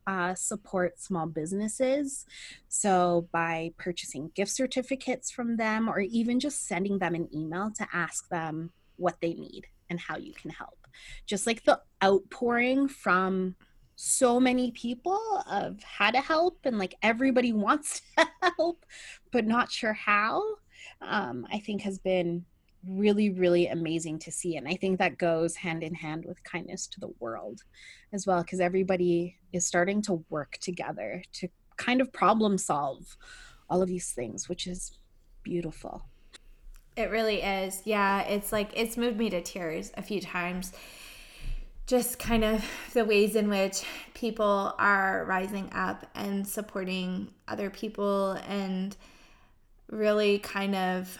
uh, 0.08 0.34
support 0.36 1.00
small 1.00 1.28
businesses. 1.28 2.26
So, 2.68 3.28
by 3.32 3.74
purchasing 3.78 4.32
gift 4.34 4.52
certificates 4.52 5.32
from 5.32 5.58
them, 5.58 5.88
or 5.88 6.00
even 6.00 6.40
just 6.40 6.68
sending 6.68 7.00
them 7.00 7.16
an 7.16 7.30
email 7.36 7.72
to 7.78 7.88
ask 7.94 8.28
them 8.30 8.72
what 8.98 9.22
they 9.22 9.34
need 9.34 9.68
and 9.90 10.00
how 10.00 10.18
you 10.18 10.34
can 10.34 10.50
help. 10.50 10.88
Just 11.26 11.46
like 11.46 11.64
the 11.64 11.82
outpouring 12.04 12.88
from 12.88 13.56
so 13.96 14.40
many 14.40 14.72
people 14.72 15.44
of 15.50 15.82
how 15.84 16.12
to 16.12 16.20
help, 16.20 16.60
and 16.66 16.80
like 16.80 16.96
everybody 17.04 17.54
wants 17.54 18.02
to 18.18 18.28
help, 18.42 18.86
but 19.32 19.46
not 19.46 19.72
sure 19.72 19.94
how, 19.94 20.42
um, 21.02 21.46
I 21.52 21.60
think 21.60 21.82
has 21.84 22.00
been 22.00 22.46
really, 22.88 23.30
really 23.30 23.68
amazing 23.68 24.20
to 24.20 24.32
see. 24.32 24.58
And 24.58 24.68
I 24.68 24.76
think 24.76 25.00
that 25.00 25.18
goes 25.18 25.56
hand 25.56 25.84
in 25.84 25.94
hand 25.94 26.26
with 26.26 26.44
kindness 26.44 26.88
to 26.88 27.00
the 27.00 27.14
world 27.20 27.62
as 28.14 28.28
well, 28.28 28.42
because 28.42 28.60
everybody 28.60 29.38
is 29.54 29.66
starting 29.66 30.02
to 30.04 30.24
work 30.30 30.58
together 30.62 31.24
to 31.34 31.48
kind 31.78 32.02
of 32.02 32.14
problem 32.14 32.58
solve 32.58 33.18
all 33.70 33.82
of 33.82 33.88
these 33.88 34.12
things, 34.12 34.48
which 34.48 34.68
is 34.68 34.98
beautiful. 35.44 36.06
It 36.96 37.12
really 37.12 37.42
is. 37.42 37.82
Yeah, 37.86 38.22
it's 38.22 38.52
like 38.52 38.72
it's 38.76 38.96
moved 38.96 39.18
me 39.18 39.30
to 39.32 39.42
tears 39.42 39.92
a 39.98 40.02
few 40.02 40.22
times. 40.22 40.72
Just 41.88 42.18
kind 42.18 42.44
of 42.44 42.66
the 42.94 43.06
ways 43.06 43.36
in 43.36 43.50
which 43.50 43.84
people 44.14 44.74
are 44.80 45.26
rising 45.26 45.70
up 45.74 46.06
and 46.16 46.48
supporting 46.48 47.30
other 47.48 47.70
people 47.70 48.32
and 48.48 48.96
really 49.92 50.40
kind 50.40 50.76
of 50.76 51.18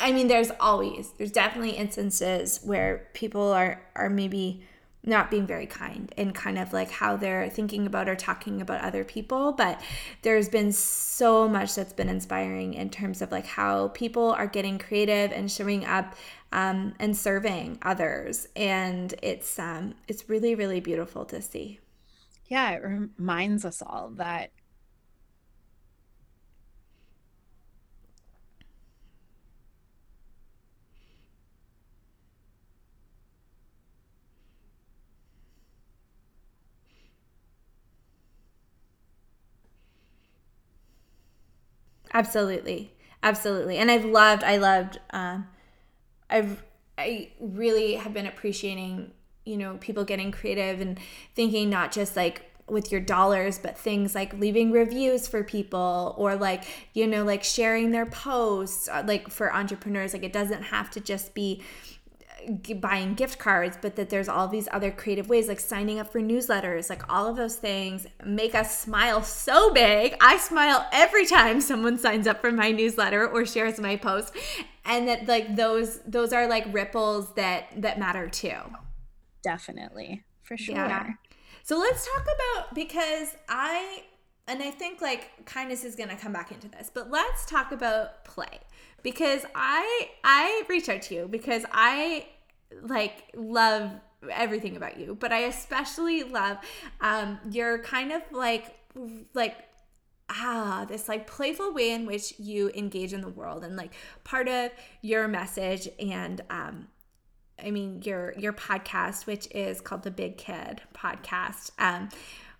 I 0.00 0.12
mean, 0.12 0.28
there's 0.28 0.50
always, 0.58 1.10
there's 1.18 1.32
definitely 1.32 1.72
instances 1.72 2.60
where 2.62 3.08
people 3.12 3.52
are 3.52 3.82
are 3.94 4.08
maybe 4.10 4.62
not 5.08 5.30
being 5.30 5.46
very 5.46 5.66
kind 5.66 6.12
and 6.16 6.34
kind 6.34 6.58
of 6.58 6.72
like 6.72 6.90
how 6.90 7.16
they're 7.16 7.48
thinking 7.48 7.86
about 7.86 8.08
or 8.08 8.16
talking 8.16 8.60
about 8.60 8.80
other 8.80 9.04
people 9.04 9.52
but 9.52 9.80
there's 10.22 10.48
been 10.48 10.72
so 10.72 11.48
much 11.48 11.76
that's 11.76 11.92
been 11.92 12.08
inspiring 12.08 12.74
in 12.74 12.90
terms 12.90 13.22
of 13.22 13.30
like 13.30 13.46
how 13.46 13.86
people 13.88 14.32
are 14.32 14.48
getting 14.48 14.78
creative 14.78 15.30
and 15.30 15.48
showing 15.48 15.84
up 15.84 16.16
um, 16.52 16.94
and 16.98 17.16
serving 17.16 17.78
others. 17.82 18.48
And 18.56 19.14
it's 19.22 19.58
um 19.58 19.94
it's 20.08 20.28
really 20.28 20.54
really 20.54 20.80
beautiful 20.80 21.24
to 21.26 21.42
see. 21.42 21.80
Yeah 22.46 22.72
it 22.72 22.82
reminds 23.18 23.64
us 23.64 23.82
all 23.82 24.10
that 24.16 24.50
Absolutely. 42.16 42.92
Absolutely. 43.22 43.76
And 43.78 43.90
I've 43.90 44.04
loved, 44.04 44.42
I 44.42 44.56
loved, 44.56 44.98
um, 45.10 45.46
I've, 46.30 46.64
I 46.98 47.30
really 47.40 47.94
have 47.94 48.14
been 48.14 48.26
appreciating, 48.26 49.12
you 49.44 49.56
know, 49.58 49.76
people 49.78 50.04
getting 50.04 50.32
creative 50.32 50.80
and 50.80 50.98
thinking 51.34 51.70
not 51.70 51.92
just 51.92 52.16
like 52.16 52.42
with 52.68 52.90
your 52.90 53.00
dollars, 53.00 53.58
but 53.58 53.78
things 53.78 54.14
like 54.14 54.32
leaving 54.34 54.72
reviews 54.72 55.28
for 55.28 55.44
people 55.44 56.14
or 56.18 56.36
like, 56.36 56.64
you 56.94 57.06
know, 57.06 57.24
like 57.24 57.44
sharing 57.44 57.90
their 57.92 58.06
posts, 58.06 58.88
uh, 58.88 59.04
like 59.06 59.30
for 59.30 59.54
entrepreneurs. 59.54 60.14
Like 60.14 60.24
it 60.24 60.32
doesn't 60.32 60.64
have 60.64 60.90
to 60.92 61.00
just 61.00 61.34
be, 61.34 61.62
buying 62.80 63.14
gift 63.14 63.38
cards, 63.38 63.78
but 63.80 63.96
that 63.96 64.10
there's 64.10 64.28
all 64.28 64.48
these 64.48 64.68
other 64.72 64.90
creative 64.90 65.28
ways, 65.28 65.48
like 65.48 65.60
signing 65.60 65.98
up 65.98 66.10
for 66.10 66.20
newsletters, 66.20 66.88
like 66.90 67.02
all 67.12 67.26
of 67.26 67.36
those 67.36 67.56
things 67.56 68.06
make 68.24 68.54
us 68.54 68.78
smile 68.78 69.22
so 69.22 69.72
big. 69.72 70.16
I 70.20 70.36
smile 70.36 70.86
every 70.92 71.26
time 71.26 71.60
someone 71.60 71.98
signs 71.98 72.26
up 72.26 72.40
for 72.40 72.52
my 72.52 72.70
newsletter 72.70 73.26
or 73.28 73.46
shares 73.46 73.80
my 73.80 73.96
post, 73.96 74.34
and 74.84 75.08
that 75.08 75.26
like 75.26 75.56
those 75.56 76.00
those 76.06 76.32
are 76.32 76.46
like 76.46 76.66
ripples 76.72 77.34
that 77.34 77.66
that 77.76 77.98
matter 77.98 78.28
too. 78.28 78.58
Definitely, 79.42 80.24
for 80.42 80.56
sure. 80.56 80.74
Yeah. 80.74 81.10
So 81.62 81.78
let's 81.78 82.06
talk 82.06 82.24
about 82.24 82.74
because 82.74 83.34
I 83.48 84.04
and 84.46 84.62
I 84.62 84.70
think 84.70 85.00
like 85.00 85.44
kindness 85.46 85.84
is 85.84 85.96
going 85.96 86.10
to 86.10 86.16
come 86.16 86.32
back 86.32 86.52
into 86.52 86.68
this, 86.68 86.90
but 86.92 87.10
let's 87.10 87.44
talk 87.46 87.72
about 87.72 88.24
play 88.24 88.60
because 89.02 89.44
I 89.54 90.08
I 90.24 90.62
reach 90.68 90.88
out 90.88 91.02
to 91.02 91.14
you 91.14 91.28
because 91.28 91.64
I 91.72 92.26
like 92.82 93.24
love 93.34 93.90
everything 94.30 94.76
about 94.76 94.98
you, 94.98 95.14
but 95.14 95.32
I 95.32 95.40
especially 95.40 96.22
love 96.24 96.58
um 97.00 97.38
your 97.50 97.78
kind 97.78 98.12
of 98.12 98.22
like 98.32 98.74
like 99.34 99.56
ah 100.28 100.84
this 100.88 101.08
like 101.08 101.26
playful 101.26 101.72
way 101.72 101.92
in 101.92 102.06
which 102.06 102.34
you 102.38 102.70
engage 102.74 103.12
in 103.12 103.20
the 103.20 103.28
world 103.28 103.62
and 103.62 103.76
like 103.76 103.92
part 104.24 104.48
of 104.48 104.72
your 105.00 105.28
message 105.28 105.88
and 106.00 106.40
um 106.50 106.88
I 107.62 107.70
mean 107.70 108.02
your 108.02 108.34
your 108.36 108.52
podcast 108.52 109.26
which 109.26 109.46
is 109.54 109.80
called 109.80 110.02
the 110.02 110.10
Big 110.10 110.36
Kid 110.36 110.82
podcast 110.94 111.70
um 111.78 112.08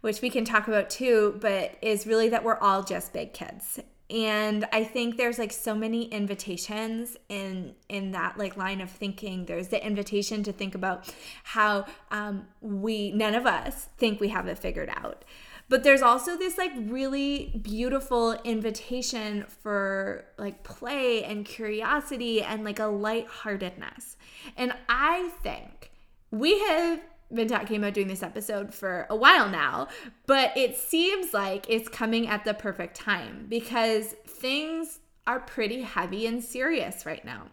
which 0.00 0.20
we 0.20 0.30
can 0.30 0.44
talk 0.44 0.68
about 0.68 0.90
too 0.90 1.38
but 1.40 1.76
is 1.82 2.06
really 2.06 2.28
that 2.28 2.44
we're 2.44 2.58
all 2.58 2.84
just 2.84 3.12
big 3.12 3.32
kids 3.32 3.80
and 4.10 4.66
i 4.72 4.84
think 4.84 5.16
there's 5.16 5.38
like 5.38 5.52
so 5.52 5.74
many 5.74 6.04
invitations 6.04 7.16
in 7.28 7.74
in 7.88 8.12
that 8.12 8.38
like 8.38 8.56
line 8.56 8.80
of 8.80 8.90
thinking. 8.90 9.46
There's 9.46 9.68
the 9.68 9.84
invitation 9.84 10.42
to 10.44 10.52
think 10.52 10.74
about 10.74 11.12
how 11.44 11.86
um, 12.10 12.46
we 12.60 13.12
none 13.12 13.34
of 13.34 13.46
us 13.46 13.88
think 13.96 14.20
we 14.20 14.28
have 14.28 14.46
it 14.46 14.58
figured 14.58 14.90
out. 14.94 15.24
But 15.68 15.82
there's 15.82 16.02
also 16.02 16.36
this 16.36 16.58
like 16.58 16.70
really 16.76 17.60
beautiful 17.62 18.32
invitation 18.44 19.44
for 19.48 20.24
like 20.38 20.62
play 20.62 21.24
and 21.24 21.44
curiosity 21.44 22.40
and 22.42 22.64
like 22.64 22.78
a 22.78 22.86
lightheartedness. 22.86 24.16
And 24.56 24.72
i 24.88 25.30
think 25.42 25.90
we 26.30 26.58
have 26.60 27.00
been 27.32 27.48
talking 27.48 27.76
about 27.76 27.94
doing 27.94 28.08
this 28.08 28.22
episode 28.22 28.72
for 28.72 29.06
a 29.10 29.16
while 29.16 29.48
now, 29.48 29.88
but 30.26 30.56
it 30.56 30.76
seems 30.76 31.34
like 31.34 31.66
it's 31.68 31.88
coming 31.88 32.28
at 32.28 32.44
the 32.44 32.54
perfect 32.54 32.96
time 32.96 33.46
because 33.48 34.14
things 34.26 35.00
are 35.26 35.40
pretty 35.40 35.82
heavy 35.82 36.26
and 36.26 36.42
serious 36.42 37.04
right 37.04 37.24
now. 37.24 37.48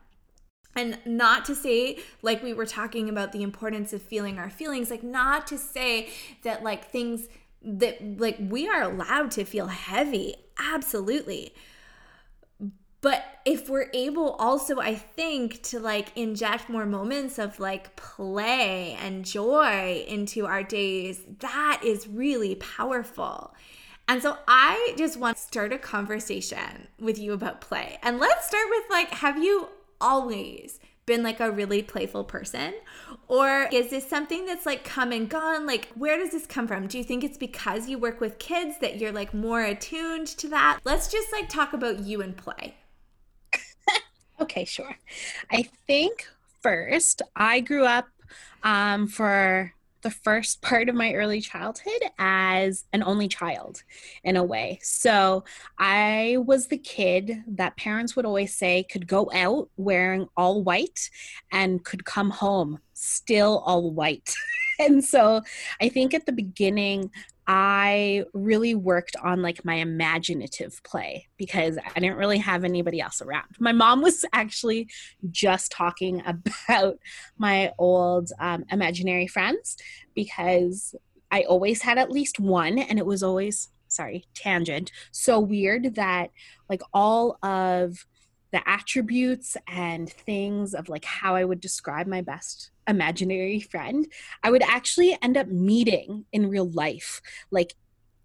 And 0.76 1.00
not 1.06 1.46
to 1.46 1.56
say, 1.56 2.00
like 2.22 2.42
we 2.42 2.54
were 2.54 2.66
talking 2.66 3.08
about 3.08 3.32
the 3.32 3.44
importance 3.44 3.94
of 3.94 4.02
feeling 4.02 4.40
our 4.40 4.50
feelings, 4.50 4.90
like 4.90 5.04
not 5.04 5.46
to 5.48 5.58
say 5.58 6.10
that, 6.44 6.64
like, 6.64 6.86
things 6.86 7.28
that, 7.62 8.20
like, 8.20 8.38
we 8.40 8.68
are 8.68 8.82
allowed 8.82 9.32
to 9.32 9.46
feel 9.46 9.68
heavy. 9.68 10.36
Absolutely. 10.58 11.54
But 13.04 13.26
if 13.44 13.70
we're 13.70 13.90
able 13.94 14.32
also, 14.40 14.80
I 14.80 14.96
think, 14.96 15.62
to 15.64 15.80
like 15.80 16.18
inject 16.18 16.70
more 16.70 16.86
moments 16.86 17.38
of 17.38 17.60
like 17.60 17.98
play 17.98 18.94
and 18.94 19.26
joy 19.26 20.06
into 20.08 20.46
our 20.46 20.64
days, 20.64 21.22
that 21.40 21.82
is 21.84 22.08
really 22.08 22.56
powerful. 22.56 23.54
And 24.08 24.22
so 24.22 24.38
I 24.48 24.94
just 24.98 25.18
want 25.20 25.36
to 25.36 25.44
start 25.44 25.74
a 25.74 25.78
conversation 25.78 26.88
with 26.98 27.20
you 27.20 27.34
about 27.34 27.60
play. 27.60 28.00
And 28.02 28.20
let's 28.20 28.48
start 28.48 28.68
with 28.70 28.84
like, 28.90 29.12
have 29.16 29.38
you 29.38 29.68
always 30.00 30.80
been 31.06 31.24
like 31.24 31.42
a 31.42 31.52
really 31.52 31.82
playful 31.82 32.24
person? 32.24 32.74
Or 33.28 33.68
is 33.74 33.90
this 33.90 34.10
something 34.10 34.46
that's 34.46 34.66
like 34.66 34.86
come 34.86 35.12
and 35.12 35.28
gone? 35.28 35.66
Like, 35.66 35.90
where 35.96 36.18
does 36.18 36.32
this 36.32 36.46
come 36.46 36.70
from? 36.70 36.88
Do 36.88 36.98
you 36.98 37.04
think 37.04 37.26
it's 37.26 37.38
because 37.38 37.90
you 37.90 37.98
work 37.98 38.22
with 38.22 38.40
kids 38.40 38.78
that 38.80 39.02
you're 39.02 39.12
like 39.12 39.34
more 39.34 39.62
attuned 39.62 40.28
to 40.28 40.48
that? 40.50 40.80
Let's 40.86 41.12
just 41.12 41.34
like 41.34 41.50
talk 41.50 41.74
about 41.74 42.00
you 42.00 42.22
and 42.22 42.38
play. 42.38 42.76
Okay, 44.44 44.66
sure. 44.66 44.98
I 45.50 45.70
think 45.88 46.28
first, 46.62 47.22
I 47.34 47.62
grew 47.62 47.86
up 47.86 48.10
um, 48.62 49.08
for 49.08 49.72
the 50.02 50.12
first 50.12 50.62
part 50.62 50.90
of 50.90 50.96
my 50.96 51.14
early 51.14 51.40
childhood 51.40 52.02
as 52.20 52.84
an 52.92 53.04
only 53.04 53.30
child 53.30 53.84
in 54.26 54.36
a 54.36 54.44
way. 54.44 54.80
So 54.82 55.46
I 55.80 56.36
was 56.46 56.68
the 56.68 56.78
kid 56.78 57.42
that 57.48 57.78
parents 57.78 58.18
would 58.18 58.26
always 58.26 58.54
say 58.54 58.84
could 58.84 59.08
go 59.08 59.32
out 59.34 59.70
wearing 59.78 60.28
all 60.36 60.62
white 60.62 61.10
and 61.50 61.86
could 61.86 62.04
come 62.04 62.30
home 62.30 62.80
still 62.92 63.64
all 63.66 63.92
white. 63.92 64.36
and 64.80 65.02
so 65.06 65.42
I 65.80 65.88
think 65.88 66.14
at 66.14 66.26
the 66.26 66.34
beginning, 66.34 67.12
I 67.46 68.24
really 68.34 68.74
worked 68.74 69.16
on 69.22 69.42
like 69.42 69.66
my 69.66 69.76
imaginative 69.76 70.82
play 70.84 71.28
because 71.38 71.78
I 71.78 72.00
didn't 72.00 72.18
really 72.18 72.38
have 72.38 72.64
anybody 72.64 73.02
else 73.02 73.22
around. 73.22 73.48
My 73.60 73.74
mom 73.74 74.02
was 74.02 74.24
actually 74.32 74.90
just 75.30 75.72
talking 75.72 76.24
about 76.68 76.98
my 77.38 77.74
old 77.78 78.32
um, 78.40 78.64
imaginary 78.72 79.28
friends 79.28 79.78
because 80.16 80.96
I 81.32 81.42
always 81.44 81.82
had 81.82 81.98
at 81.98 82.12
least 82.12 82.40
one, 82.40 82.78
and 82.78 83.00
it 83.00 83.06
was 83.06 83.24
always, 83.24 83.70
sorry, 83.88 84.26
tangent, 84.36 84.92
so 85.12 85.40
weird 85.40 85.96
that 85.96 86.30
like 86.70 86.82
all 86.94 87.40
of 87.44 88.06
the 88.52 88.70
attributes 88.70 89.58
and 89.68 90.12
things 90.12 90.76
of 90.76 90.90
like 90.90 91.04
how 91.04 91.36
I 91.36 91.44
would 91.44 91.60
describe 91.60 92.06
my 92.06 92.22
best 92.22 92.70
imaginary 92.88 93.60
friend, 93.60 94.08
I 94.44 94.52
would 94.52 94.64
actually 94.64 95.18
end 95.22 95.38
up 95.38 95.48
meeting 95.48 96.26
in 96.32 96.50
real 96.50 96.70
life 96.70 97.22
like 97.52 97.74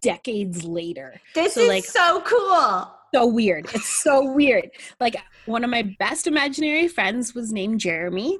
decades 0.01 0.63
later. 0.63 1.19
This 1.35 1.55
so, 1.55 1.61
is 1.61 1.67
like, 1.67 1.85
so 1.85 2.21
cool. 2.21 2.91
So 3.13 3.25
weird. 3.25 3.65
It's 3.73 4.03
so 4.03 4.31
weird. 4.31 4.69
Like 4.99 5.15
one 5.45 5.63
of 5.63 5.69
my 5.69 5.95
best 5.99 6.27
imaginary 6.27 6.87
friends 6.87 7.33
was 7.33 7.51
named 7.51 7.79
Jeremy. 7.79 8.37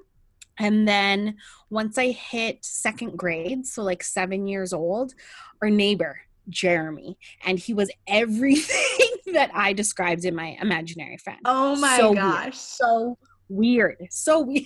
And 0.60 0.88
then 0.88 1.38
once 1.70 1.98
I 1.98 2.12
hit 2.12 2.64
second 2.64 3.18
grade, 3.18 3.66
so 3.66 3.82
like 3.82 4.04
seven 4.04 4.46
years 4.46 4.74
old, 4.74 5.14
our 5.62 5.70
neighbor, 5.70 6.20
Jeremy, 6.50 7.18
and 7.46 7.58
he 7.58 7.74
was 7.74 7.90
everything 8.08 9.10
that 9.34 9.52
I 9.54 9.74
described 9.74 10.26
in 10.26 10.36
my 10.36 10.58
imaginary 10.62 11.18
friend. 11.18 11.40
Oh 11.46 11.76
my 11.78 11.98
so 11.98 12.14
gosh. 12.14 12.44
Weird. 12.44 12.56
So 12.56 13.18
weird. 13.48 14.08
So 14.10 14.40
weird. 14.42 14.66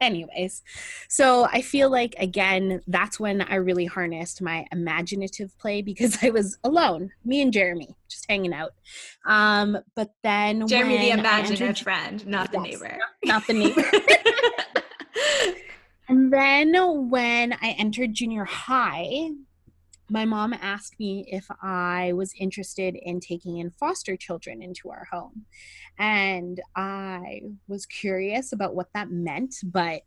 Anyways, 0.00 0.62
so 1.08 1.44
I 1.44 1.60
feel 1.60 1.90
like 1.90 2.14
again, 2.18 2.80
that's 2.86 3.20
when 3.20 3.42
I 3.42 3.56
really 3.56 3.84
harnessed 3.84 4.40
my 4.40 4.66
imaginative 4.72 5.56
play 5.58 5.82
because 5.82 6.18
I 6.22 6.30
was 6.30 6.58
alone, 6.64 7.12
me 7.24 7.42
and 7.42 7.52
Jeremy, 7.52 7.94
just 8.08 8.24
hanging 8.28 8.54
out. 8.54 8.72
Um, 9.26 9.78
but 9.94 10.10
then 10.22 10.66
Jeremy, 10.66 10.98
the 10.98 11.10
imaginative 11.10 11.68
entered, 11.68 11.82
friend, 11.82 12.26
not 12.26 12.50
the 12.50 12.60
neighbor, 12.60 12.98
not 13.24 13.46
the 13.46 13.52
neighbor. 13.52 13.84
and 16.08 16.32
then 16.32 17.10
when 17.10 17.52
I 17.52 17.76
entered 17.78 18.14
junior 18.14 18.44
high, 18.44 19.30
my 20.10 20.24
mom 20.24 20.52
asked 20.52 20.98
me 20.98 21.24
if 21.28 21.46
I 21.62 22.12
was 22.14 22.34
interested 22.38 22.96
in 23.00 23.20
taking 23.20 23.58
in 23.58 23.70
foster 23.70 24.16
children 24.16 24.62
into 24.62 24.90
our 24.90 25.06
home. 25.10 25.46
And 25.98 26.60
I 26.76 27.42
was 27.68 27.86
curious 27.86 28.52
about 28.52 28.74
what 28.74 28.88
that 28.94 29.10
meant, 29.10 29.54
but 29.62 30.02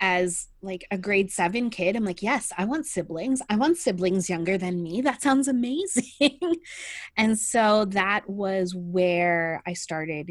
as 0.00 0.46
like 0.62 0.86
a 0.90 0.98
grade 0.98 1.30
7 1.30 1.70
kid, 1.70 1.96
I'm 1.96 2.04
like, 2.04 2.22
"Yes, 2.22 2.52
I 2.56 2.64
want 2.64 2.86
siblings. 2.86 3.42
I 3.50 3.56
want 3.56 3.78
siblings 3.78 4.30
younger 4.30 4.56
than 4.56 4.82
me. 4.82 5.00
That 5.00 5.22
sounds 5.22 5.48
amazing." 5.48 6.38
and 7.16 7.38
so 7.38 7.84
that 7.86 8.28
was 8.28 8.74
where 8.74 9.62
I 9.66 9.72
started 9.72 10.30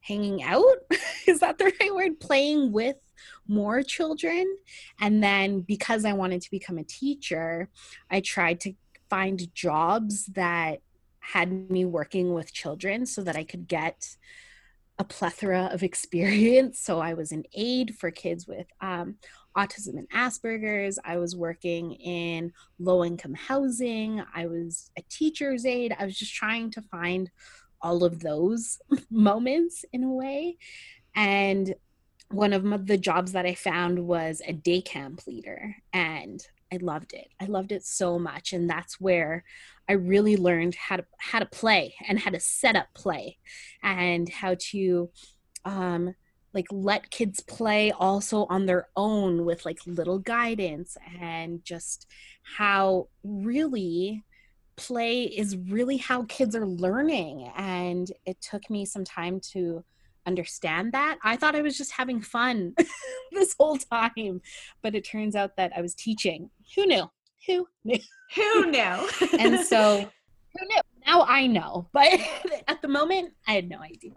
hanging 0.00 0.42
out. 0.42 0.76
Is 1.26 1.40
that 1.40 1.58
the 1.58 1.72
right 1.80 1.94
word? 1.94 2.20
Playing 2.20 2.72
with 2.72 2.96
more 3.46 3.82
children. 3.82 4.56
And 5.00 5.22
then 5.22 5.60
because 5.60 6.04
I 6.04 6.12
wanted 6.12 6.42
to 6.42 6.50
become 6.50 6.78
a 6.78 6.84
teacher, 6.84 7.68
I 8.10 8.20
tried 8.20 8.60
to 8.60 8.74
find 9.08 9.54
jobs 9.54 10.26
that 10.26 10.80
had 11.20 11.70
me 11.70 11.84
working 11.84 12.34
with 12.34 12.52
children 12.52 13.06
so 13.06 13.22
that 13.22 13.36
I 13.36 13.44
could 13.44 13.68
get 13.68 14.16
a 14.98 15.04
plethora 15.04 15.70
of 15.72 15.82
experience. 15.90 16.80
So 16.80 16.98
I 16.98 17.14
was 17.14 17.32
an 17.32 17.44
aide 17.54 17.94
for 17.96 18.10
kids 18.10 18.46
with 18.46 18.66
um, 18.80 19.16
autism 19.56 19.98
and 19.98 20.08
Asperger's. 20.10 20.98
I 21.04 21.18
was 21.18 21.36
working 21.36 21.92
in 21.92 22.52
low 22.78 23.04
income 23.04 23.34
housing. 23.34 24.22
I 24.34 24.46
was 24.46 24.90
a 24.98 25.02
teacher's 25.08 25.66
aide. 25.66 25.94
I 25.98 26.04
was 26.04 26.18
just 26.18 26.34
trying 26.34 26.70
to 26.72 26.82
find 26.82 27.30
all 27.80 28.04
of 28.04 28.20
those 28.20 28.78
moments 29.10 29.84
in 29.92 30.04
a 30.04 30.10
way. 30.10 30.56
And 31.14 31.74
one 32.30 32.52
of 32.52 32.86
the 32.86 32.98
jobs 32.98 33.32
that 33.32 33.46
I 33.46 33.54
found 33.54 33.98
was 33.98 34.40
a 34.46 34.52
day 34.52 34.80
camp 34.80 35.26
leader. 35.26 35.76
And 35.92 36.44
I 36.72 36.78
loved 36.80 37.12
it. 37.12 37.28
I 37.38 37.44
loved 37.46 37.72
it 37.72 37.84
so 37.84 38.18
much. 38.18 38.52
And 38.52 38.68
that's 38.68 38.98
where 38.98 39.44
I 39.88 39.92
really 39.92 40.36
learned 40.36 40.74
how 40.74 40.96
to 40.96 41.04
how 41.18 41.38
to 41.38 41.46
play 41.46 41.94
and 42.08 42.18
how 42.18 42.30
to 42.30 42.40
set 42.40 42.76
up 42.76 42.86
play 42.94 43.38
and 43.82 44.28
how 44.28 44.56
to 44.70 45.10
um 45.64 46.14
like 46.54 46.66
let 46.70 47.10
kids 47.10 47.40
play 47.40 47.92
also 47.92 48.46
on 48.46 48.66
their 48.66 48.88
own 48.96 49.44
with 49.44 49.64
like 49.64 49.78
little 49.86 50.18
guidance 50.18 50.96
and 51.20 51.64
just 51.64 52.06
how 52.56 53.08
really 53.22 54.24
play 54.76 55.24
is 55.24 55.56
really 55.56 55.96
how 55.96 56.24
kids 56.24 56.56
are 56.56 56.66
learning 56.66 57.50
and 57.56 58.12
it 58.26 58.40
took 58.40 58.68
me 58.70 58.84
some 58.84 59.04
time 59.04 59.40
to 59.40 59.84
understand 60.26 60.92
that. 60.92 61.18
I 61.24 61.36
thought 61.36 61.54
i 61.54 61.62
was 61.62 61.76
just 61.76 61.92
having 61.92 62.20
fun 62.20 62.74
this 63.32 63.54
whole 63.58 63.76
time 63.76 64.40
but 64.82 64.94
it 64.94 65.02
turns 65.02 65.34
out 65.34 65.56
that 65.56 65.72
i 65.76 65.80
was 65.80 65.94
teaching. 65.94 66.50
Who 66.76 66.86
knew? 66.86 67.10
Who 67.46 67.66
knew? 67.84 67.98
Who 68.36 68.66
knew? 68.70 69.08
And 69.38 69.60
so 69.60 70.00
who 70.54 70.66
knew? 70.66 70.80
Now 71.06 71.22
i 71.22 71.46
know 71.46 71.88
but 71.92 72.20
at 72.68 72.82
the 72.82 72.88
moment 72.88 73.32
i 73.46 73.52
had 73.52 73.68
no 73.68 73.78
idea. 73.78 74.14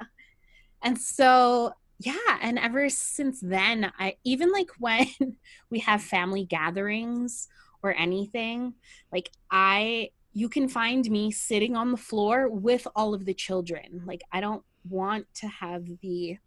And 0.81 0.99
so 0.99 1.73
yeah 1.99 2.39
and 2.41 2.59
ever 2.59 2.89
since 2.89 3.39
then 3.39 3.89
i 3.97 4.15
even 4.25 4.51
like 4.51 4.69
when 4.79 5.07
we 5.69 5.79
have 5.79 6.03
family 6.03 6.43
gatherings 6.43 7.47
or 7.81 7.95
anything 7.95 8.73
like 9.13 9.31
i 9.49 10.09
you 10.33 10.49
can 10.49 10.67
find 10.67 11.09
me 11.09 11.31
sitting 11.31 11.77
on 11.77 11.91
the 11.91 11.97
floor 11.97 12.49
with 12.49 12.85
all 12.93 13.13
of 13.13 13.23
the 13.25 13.33
children. 13.33 14.03
Like 14.05 14.21
i 14.31 14.41
don't 14.41 14.63
want 14.89 15.27
to 15.35 15.47
have 15.47 15.85
the 16.01 16.37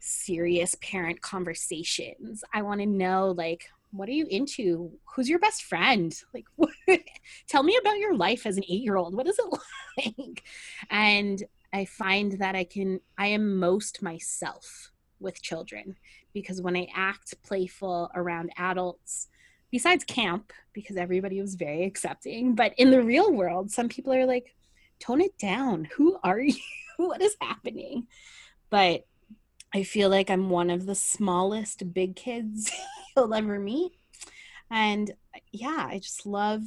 serious 0.00 0.74
parent 0.80 1.20
conversations. 1.20 2.44
I 2.52 2.62
want 2.62 2.80
to 2.80 2.86
know 2.86 3.34
like 3.36 3.68
what 3.90 4.08
are 4.08 4.12
you 4.12 4.26
into? 4.26 4.92
Who's 5.14 5.28
your 5.28 5.38
best 5.38 5.64
friend? 5.64 6.14
Like 6.34 6.46
tell 7.48 7.62
me 7.62 7.78
about 7.80 7.98
your 7.98 8.14
life 8.14 8.46
as 8.46 8.56
an 8.56 8.64
8 8.64 8.82
year 8.82 8.96
old 8.96 9.14
what 9.14 9.26
is 9.26 9.38
it 9.38 9.58
like? 10.18 10.44
And 10.90 11.42
I 11.72 11.84
find 11.84 12.32
that 12.32 12.54
I 12.54 12.64
can, 12.64 13.00
I 13.16 13.28
am 13.28 13.56
most 13.58 14.02
myself 14.02 14.90
with 15.20 15.42
children 15.42 15.96
because 16.32 16.62
when 16.62 16.76
I 16.76 16.88
act 16.94 17.34
playful 17.42 18.10
around 18.14 18.52
adults, 18.56 19.28
besides 19.70 20.04
camp, 20.04 20.52
because 20.72 20.96
everybody 20.96 21.40
was 21.40 21.56
very 21.56 21.84
accepting, 21.84 22.54
but 22.54 22.72
in 22.78 22.90
the 22.90 23.02
real 23.02 23.32
world, 23.32 23.70
some 23.70 23.88
people 23.88 24.12
are 24.12 24.26
like, 24.26 24.54
tone 24.98 25.20
it 25.20 25.36
down. 25.38 25.88
Who 25.96 26.18
are 26.22 26.40
you? 26.40 26.54
What 27.06 27.22
is 27.22 27.36
happening? 27.40 28.06
But 28.70 29.04
I 29.74 29.82
feel 29.82 30.08
like 30.08 30.30
I'm 30.30 30.50
one 30.50 30.70
of 30.70 30.86
the 30.86 30.94
smallest 30.94 31.92
big 31.92 32.16
kids 32.16 32.70
you'll 33.16 33.34
ever 33.34 33.58
meet. 33.58 33.92
And 34.70 35.12
yeah, 35.52 35.86
I 35.88 35.98
just 35.98 36.26
love 36.26 36.62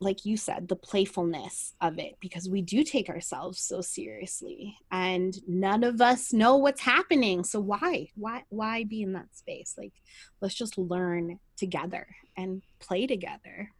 like 0.00 0.24
you 0.24 0.36
said 0.36 0.66
the 0.66 0.76
playfulness 0.76 1.74
of 1.80 1.98
it 1.98 2.16
because 2.20 2.48
we 2.48 2.60
do 2.60 2.82
take 2.82 3.08
ourselves 3.08 3.60
so 3.60 3.80
seriously 3.80 4.76
and 4.90 5.36
none 5.46 5.84
of 5.84 6.00
us 6.00 6.32
know 6.32 6.56
what's 6.56 6.80
happening 6.80 7.44
so 7.44 7.60
why 7.60 8.08
why 8.16 8.42
why 8.48 8.82
be 8.82 9.02
in 9.02 9.12
that 9.12 9.32
space 9.32 9.74
like 9.78 9.92
let's 10.40 10.56
just 10.56 10.76
learn 10.76 11.38
together 11.56 12.08
and 12.36 12.62
play 12.80 13.06
together 13.06 13.70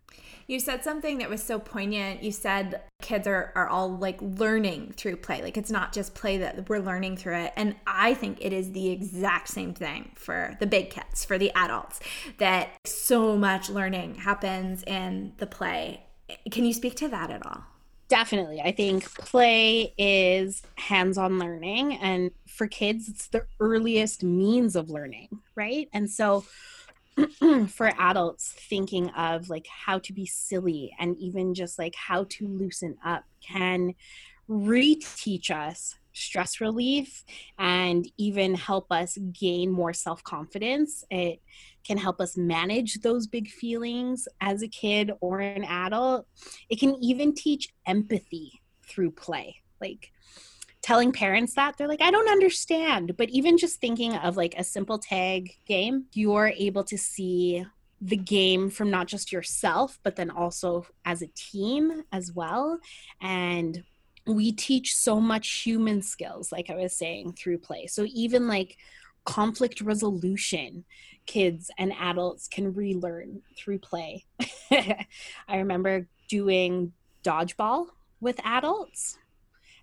you 0.51 0.59
said 0.59 0.83
something 0.83 1.18
that 1.18 1.31
was 1.31 1.40
so 1.40 1.61
poignant. 1.61 2.25
You 2.25 2.33
said 2.33 2.81
kids 3.01 3.29
are, 3.29 3.53
are 3.55 3.68
all 3.68 3.96
like 3.96 4.18
learning 4.20 4.94
through 4.96 5.16
play. 5.16 5.42
Like 5.42 5.57
it's 5.57 5.70
not 5.70 5.92
just 5.92 6.12
play 6.12 6.38
that 6.38 6.68
we're 6.68 6.81
learning 6.81 7.18
through 7.18 7.37
it. 7.37 7.53
And 7.55 7.77
I 7.87 8.14
think 8.14 8.38
it 8.40 8.53
is 8.53 8.73
the 8.73 8.90
exact 8.90 9.49
same 9.49 9.75
thing 9.75 10.11
for 10.16 10.57
the 10.59 10.66
big 10.66 10.90
kids, 10.90 11.25
for 11.25 11.38
the 11.38 11.53
adults, 11.55 12.01
that 12.38 12.70
so 12.85 13.37
much 13.37 13.70
learning 13.70 14.16
happens 14.16 14.83
in 14.83 15.35
the 15.38 15.46
play. 15.46 16.03
Can 16.51 16.64
you 16.64 16.73
speak 16.73 16.96
to 16.96 17.07
that 17.09 17.31
at 17.31 17.46
all? 17.46 17.62
Definitely. 18.09 18.61
I 18.61 18.73
think 18.73 19.05
play 19.20 19.94
is 19.96 20.62
hands 20.75 21.16
on 21.16 21.38
learning. 21.38 21.94
And 21.94 22.33
for 22.49 22.66
kids, 22.66 23.09
it's 23.09 23.29
the 23.29 23.46
earliest 23.61 24.25
means 24.25 24.75
of 24.75 24.90
learning, 24.90 25.29
right? 25.55 25.88
And 25.92 26.11
so 26.11 26.44
for 27.68 27.92
adults 27.99 28.53
thinking 28.53 29.11
of 29.11 29.49
like 29.49 29.66
how 29.66 29.99
to 29.99 30.12
be 30.12 30.27
silly 30.27 30.94
and 30.99 31.16
even 31.18 31.55
just 31.55 31.79
like 31.79 31.94
how 31.94 32.25
to 32.29 32.46
loosen 32.46 32.96
up 33.05 33.25
can 33.40 33.94
reteach 34.49 35.51
us 35.51 35.96
stress 36.12 36.61
relief 36.61 37.25
and 37.59 38.07
even 38.18 38.55
help 38.55 38.90
us 38.90 39.16
gain 39.33 39.70
more 39.70 39.92
self 39.92 40.23
confidence. 40.23 41.05
It 41.11 41.40
can 41.87 41.99
help 41.99 42.20
us 42.20 42.37
manage 42.37 43.01
those 43.01 43.27
big 43.27 43.49
feelings 43.49 44.29
as 44.40 44.62
a 44.62 44.68
kid 44.68 45.12
or 45.20 45.40
an 45.40 45.64
adult. 45.64 46.27
It 46.68 46.79
can 46.79 46.96
even 47.03 47.35
teach 47.35 47.68
empathy 47.87 48.61
through 48.87 49.12
play. 49.12 49.57
Like, 49.81 50.11
telling 50.90 51.12
parents 51.12 51.55
that 51.55 51.76
they're 51.76 51.87
like 51.87 52.03
i 52.03 52.11
don't 52.11 52.29
understand. 52.29 53.16
But 53.16 53.31
even 53.31 53.57
just 53.57 53.81
thinking 53.81 54.16
of 54.16 54.37
like 54.37 54.57
a 54.59 54.64
simple 54.64 54.98
tag 54.98 55.57
game 55.64 56.07
you're 56.14 56.53
able 56.57 56.83
to 56.83 56.98
see 56.98 57.64
the 58.00 58.16
game 58.16 58.70
from 58.70 58.90
not 58.90 59.07
just 59.07 59.31
yourself 59.31 60.00
but 60.03 60.16
then 60.16 60.31
also 60.31 60.85
as 61.05 61.22
a 61.22 61.29
team 61.29 62.03
as 62.11 62.33
well. 62.33 62.81
And 63.20 63.85
we 64.26 64.50
teach 64.50 64.96
so 64.96 65.20
much 65.20 65.62
human 65.62 66.03
skills 66.03 66.50
like 66.50 66.70
i 66.70 66.74
was 66.74 66.96
saying 66.96 67.35
through 67.35 67.59
play. 67.59 67.87
So 67.87 68.05
even 68.09 68.48
like 68.48 68.76
conflict 69.24 69.81
resolution 69.81 70.85
kids 71.24 71.70
and 71.79 71.92
adults 72.00 72.48
can 72.48 72.74
relearn 72.74 73.42
through 73.57 73.79
play. 73.79 74.24
I 74.72 75.07
remember 75.57 76.09
doing 76.26 76.92
dodgeball 77.22 77.87
with 78.20 78.40
adults 78.42 79.19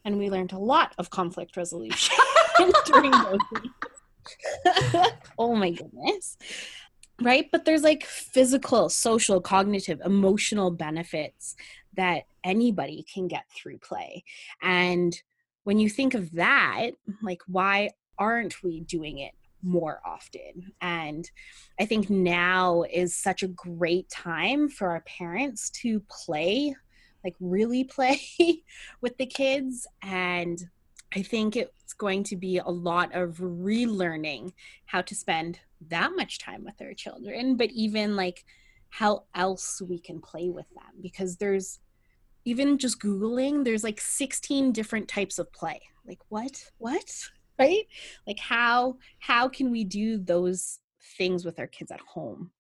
and 0.08 0.18
we 0.18 0.30
learned 0.30 0.54
a 0.54 0.58
lot 0.58 0.96
of 0.98 1.10
conflict 1.10 1.58
resolution 1.58 2.16
during 2.86 3.12
those 3.12 3.40
weeks. 3.52 5.12
oh 5.38 5.54
my 5.54 5.70
goodness. 5.70 6.38
Right? 7.22 7.50
But 7.52 7.66
there's 7.66 7.84
like 7.84 8.06
physical, 8.06 8.88
social, 8.88 9.42
cognitive, 9.42 10.00
emotional 10.06 10.72
benefits 10.72 11.58
that 11.96 12.24
anybody 12.42 13.06
can 13.14 13.28
get 13.28 13.44
through 13.54 13.80
play. 13.80 14.24
And 14.62 15.14
when 15.66 15.78
you 15.78 15.90
think 15.90 16.14
of 16.14 16.32
that, 16.34 16.92
like, 17.22 17.42
why 17.48 17.90
aren't 18.18 18.64
we 18.64 18.80
doing 18.80 19.18
it 19.18 19.34
more 19.64 20.00
often. 20.06 20.72
And 20.82 21.30
I 21.80 21.86
think 21.86 22.10
now 22.10 22.84
is 22.84 23.18
such 23.18 23.44
a 23.44 23.48
great 23.48 24.08
time 24.10 24.70
for 24.70 24.92
our 24.92 25.02
parents 25.02 25.72
to 25.82 26.02
play 26.10 26.76
like 27.24 27.36
really 27.40 27.84
play 27.84 28.22
with 29.02 29.18
the 29.18 29.26
kids 29.26 29.88
and 30.02 30.68
I 31.16 31.22
think 31.22 31.56
it's 31.56 31.94
going 31.94 32.24
to 32.26 32.36
be 32.36 32.58
a 32.58 32.68
lot 32.68 33.16
of 33.16 33.38
relearning 33.38 34.52
how 34.86 35.02
to 35.02 35.16
spend 35.16 35.60
that 35.90 36.12
much 36.16 36.38
time 36.38 36.64
with 36.66 36.82
our 36.82 36.94
children, 36.94 37.56
but 37.56 37.72
even 37.72 38.16
like 38.16 38.44
how 38.90 39.24
else 39.36 39.82
we 39.82 40.00
can 40.00 40.20
play 40.20 40.50
with 40.50 40.70
them 40.76 41.02
because 41.02 41.38
there's 41.38 41.80
even 42.46 42.78
just 42.78 43.02
googling 43.02 43.66
there's 43.66 43.84
like 43.84 44.00
16 44.00 44.72
different 44.72 45.08
types 45.08 45.40
of 45.40 45.52
play. 45.52 45.82
Like 46.06 46.20
what? 46.30 46.72
What? 46.78 47.30
Right? 47.60 47.88
Like 48.28 48.38
how 48.38 48.98
how 49.18 49.50
can 49.50 49.72
we 49.72 49.84
do 49.84 50.20
those 50.20 50.78
things 51.18 51.44
with 51.44 51.58
our 51.58 51.66
kids 51.66 51.92
at 51.92 52.00
home? 52.02 52.52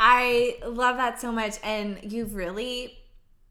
I 0.00 0.58
love 0.66 0.96
that 0.96 1.20
so 1.20 1.30
much 1.30 1.58
and 1.62 2.00
you've 2.02 2.34
really 2.34 2.98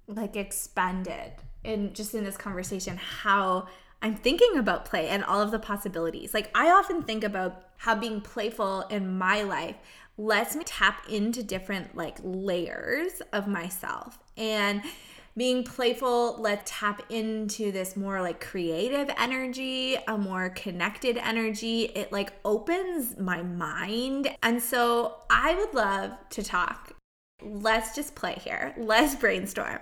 like 0.08 0.36
expanded 0.36 1.34
in 1.64 1.94
just 1.94 2.16
in 2.16 2.24
this 2.24 2.38
conversation 2.38 2.98
how 2.98 3.68
I'm 4.02 4.16
thinking 4.16 4.58
about 4.58 4.86
play 4.86 5.10
and 5.10 5.24
all 5.24 5.42
of 5.42 5.52
the 5.52 5.60
possibilities. 5.60 6.34
Like 6.34 6.50
I 6.56 6.70
often 6.70 7.04
think 7.04 7.24
about 7.24 7.70
how 7.78 7.96
being 7.96 8.22
playful 8.22 8.82
in 8.84 9.18
my 9.18 9.42
life 9.44 9.76
lets 10.18 10.56
me 10.56 10.64
tap 10.66 11.04
into 11.10 11.44
different 11.44 11.96
like 11.96 12.18
layers 12.24 13.22
of 13.34 13.48
myself. 13.48 14.20
And 14.36 14.82
being 15.36 15.64
playful 15.64 16.42
let 16.42 16.66
tap 16.66 17.04
into 17.12 17.72
this 17.72 17.96
more 17.96 18.22
like 18.22 18.44
creative 18.44 19.10
energy 19.20 19.96
a 20.08 20.18
more 20.18 20.50
connected 20.50 21.18
energy. 21.18 21.84
It 21.86 22.12
like 22.12 22.34
opens 22.46 23.18
my 23.18 23.44
mind. 23.44 24.36
And 24.42 24.62
so 24.62 25.18
i 25.30 25.54
would 25.56 25.74
love 25.74 26.12
to 26.32 26.44
talk 26.44 26.97
let's 27.42 27.96
just 27.96 28.16
play 28.16 28.38
here. 28.44 28.74
Let's 28.78 29.16
brainstorm. 29.16 29.80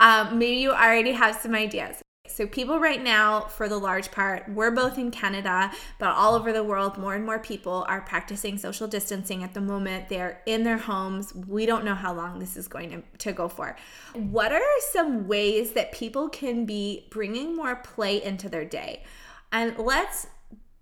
Um, 0.00 0.38
maybe 0.38 0.56
you 0.56 0.72
already 0.72 1.12
have 1.12 1.36
some 1.36 1.54
ideas. 1.54 2.02
So, 2.28 2.46
people 2.46 2.80
right 2.80 3.02
now, 3.02 3.42
for 3.42 3.68
the 3.68 3.78
large 3.78 4.10
part, 4.10 4.48
we're 4.48 4.72
both 4.72 4.98
in 4.98 5.10
Canada, 5.10 5.70
but 5.98 6.10
all 6.10 6.34
over 6.34 6.52
the 6.52 6.64
world, 6.64 6.98
more 6.98 7.14
and 7.14 7.24
more 7.24 7.38
people 7.38 7.86
are 7.88 8.00
practicing 8.00 8.58
social 8.58 8.88
distancing 8.88 9.44
at 9.44 9.54
the 9.54 9.60
moment. 9.60 10.08
They're 10.08 10.42
in 10.44 10.64
their 10.64 10.76
homes. 10.76 11.32
We 11.34 11.66
don't 11.66 11.84
know 11.84 11.94
how 11.94 12.12
long 12.12 12.38
this 12.38 12.56
is 12.56 12.66
going 12.68 12.90
to, 12.90 13.02
to 13.18 13.32
go 13.32 13.48
for. 13.48 13.76
What 14.12 14.52
are 14.52 14.60
some 14.92 15.28
ways 15.28 15.72
that 15.72 15.92
people 15.92 16.28
can 16.28 16.66
be 16.66 17.06
bringing 17.10 17.54
more 17.54 17.76
play 17.76 18.22
into 18.22 18.48
their 18.48 18.64
day? 18.64 19.04
And 19.52 19.78
let's 19.78 20.26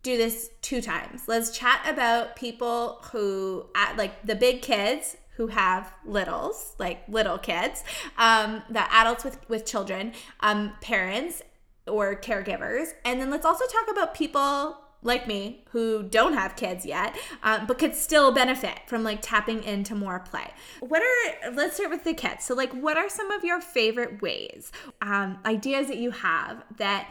do 0.03 0.17
this 0.17 0.51
two 0.61 0.81
times. 0.81 1.29
Let's 1.29 1.57
chat 1.57 1.83
about 1.87 2.37
people 2.37 3.01
who, 3.13 3.67
like 3.97 4.27
the 4.27 4.35
big 4.35 4.63
kids, 4.63 5.17
who 5.37 5.49
have 5.49 5.93
littles, 6.05 6.75
like 6.79 7.03
little 7.09 7.39
kids, 7.39 7.83
um, 8.19 8.63
the 8.71 8.93
adults 8.93 9.25
with, 9.25 9.39
with 9.49 9.67
children, 9.67 10.13
um, 10.41 10.73
parents 10.81 11.43
or 11.87 12.17
caregivers. 12.17 12.89
And 13.05 13.21
then 13.21 13.31
let's 13.31 13.45
also 13.45 13.65
talk 13.67 13.91
about 13.91 14.15
people 14.15 14.79
like 15.03 15.29
me 15.29 15.63
who 15.71 16.03
don't 16.03 16.33
have 16.33 16.57
kids 16.57 16.85
yet 16.87 17.15
um, 17.43 17.67
but 17.67 17.79
could 17.79 17.95
still 17.95 18.33
benefit 18.33 18.81
from 18.87 19.05
like 19.05 19.21
tapping 19.21 19.63
into 19.63 19.95
more 19.95 20.19
play. 20.19 20.51
What 20.81 21.03
are 21.03 21.53
let's 21.53 21.77
start 21.77 21.91
with 21.91 22.05
the 22.05 22.15
kids. 22.15 22.45
So 22.45 22.55
like 22.55 22.73
what 22.73 22.97
are 22.97 23.09
some 23.09 23.31
of 23.31 23.45
your 23.45 23.61
favorite 23.61 24.23
ways 24.23 24.73
um, 25.03 25.39
ideas 25.45 25.89
that 25.89 25.99
you 25.99 26.11
have 26.11 26.65
that 26.79 27.11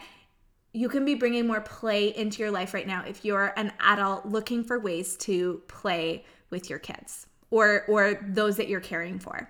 you 0.72 0.88
can 0.88 1.04
be 1.04 1.14
bringing 1.14 1.46
more 1.46 1.60
play 1.60 2.08
into 2.08 2.42
your 2.42 2.50
life 2.50 2.74
right 2.74 2.86
now 2.86 3.04
if 3.06 3.24
you're 3.24 3.52
an 3.56 3.72
adult 3.78 4.26
looking 4.26 4.64
for 4.64 4.78
ways 4.78 5.16
to 5.18 5.62
play 5.68 6.24
with 6.50 6.68
your 6.68 6.80
kids 6.80 7.28
or 7.54 7.84
or 7.86 8.20
those 8.20 8.56
that 8.56 8.68
you're 8.68 8.80
caring 8.80 9.20
for? 9.20 9.48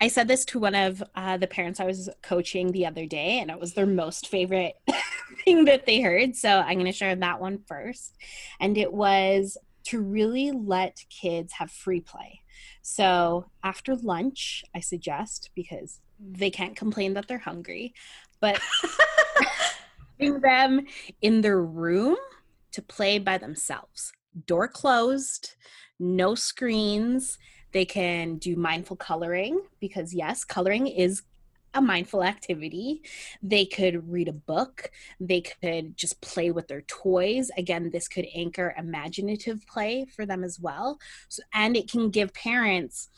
I 0.00 0.06
said 0.06 0.28
this 0.28 0.44
to 0.46 0.60
one 0.60 0.74
of 0.74 1.02
uh, 1.14 1.36
the 1.36 1.46
parents 1.46 1.80
i 1.80 1.84
was 1.84 2.08
coaching 2.22 2.70
the 2.70 2.86
other 2.86 3.06
day 3.06 3.40
and 3.40 3.50
it 3.50 3.58
was 3.58 3.74
their 3.74 3.86
most 3.86 4.28
favorite 4.28 4.74
thing 5.44 5.64
that 5.66 5.84
they 5.86 6.00
heard 6.00 6.36
so 6.36 6.48
i'm 6.48 6.74
going 6.74 6.86
to 6.86 6.92
share 6.92 7.14
that 7.16 7.40
one 7.40 7.58
first. 7.66 8.16
And 8.60 8.78
it 8.78 8.92
was 8.92 9.58
to 9.84 10.00
really 10.00 10.52
let 10.52 11.04
kids 11.10 11.54
have 11.54 11.70
free 11.70 12.00
play. 12.00 12.40
So 12.82 13.46
after 13.64 13.96
lunch 13.96 14.64
i 14.74 14.80
suggest 14.80 15.50
because 15.54 16.00
they 16.20 16.50
can't 16.50 16.76
complain 16.76 17.14
that 17.14 17.26
they're 17.26 17.38
hungry 17.38 17.94
but 18.40 18.60
bring 20.18 20.40
them 20.40 20.86
in 21.20 21.40
their 21.40 21.60
room 21.60 22.16
to 22.72 22.82
play 22.82 23.18
by 23.18 23.38
themselves. 23.38 24.12
Door 24.46 24.68
closed 24.68 25.54
no 26.02 26.34
screens. 26.34 27.38
They 27.72 27.84
can 27.84 28.36
do 28.36 28.56
mindful 28.56 28.96
coloring 28.96 29.62
because, 29.80 30.12
yes, 30.12 30.44
coloring 30.44 30.86
is 30.88 31.22
a 31.74 31.80
mindful 31.80 32.22
activity. 32.22 33.02
They 33.42 33.64
could 33.64 34.10
read 34.10 34.28
a 34.28 34.32
book. 34.32 34.90
They 35.18 35.40
could 35.40 35.96
just 35.96 36.20
play 36.20 36.50
with 36.50 36.68
their 36.68 36.82
toys. 36.82 37.50
Again, 37.56 37.90
this 37.90 38.08
could 38.08 38.26
anchor 38.34 38.74
imaginative 38.76 39.66
play 39.66 40.06
for 40.14 40.26
them 40.26 40.44
as 40.44 40.60
well. 40.60 40.98
So, 41.28 41.42
and 41.54 41.76
it 41.76 41.90
can 41.90 42.10
give 42.10 42.34
parents 42.34 43.08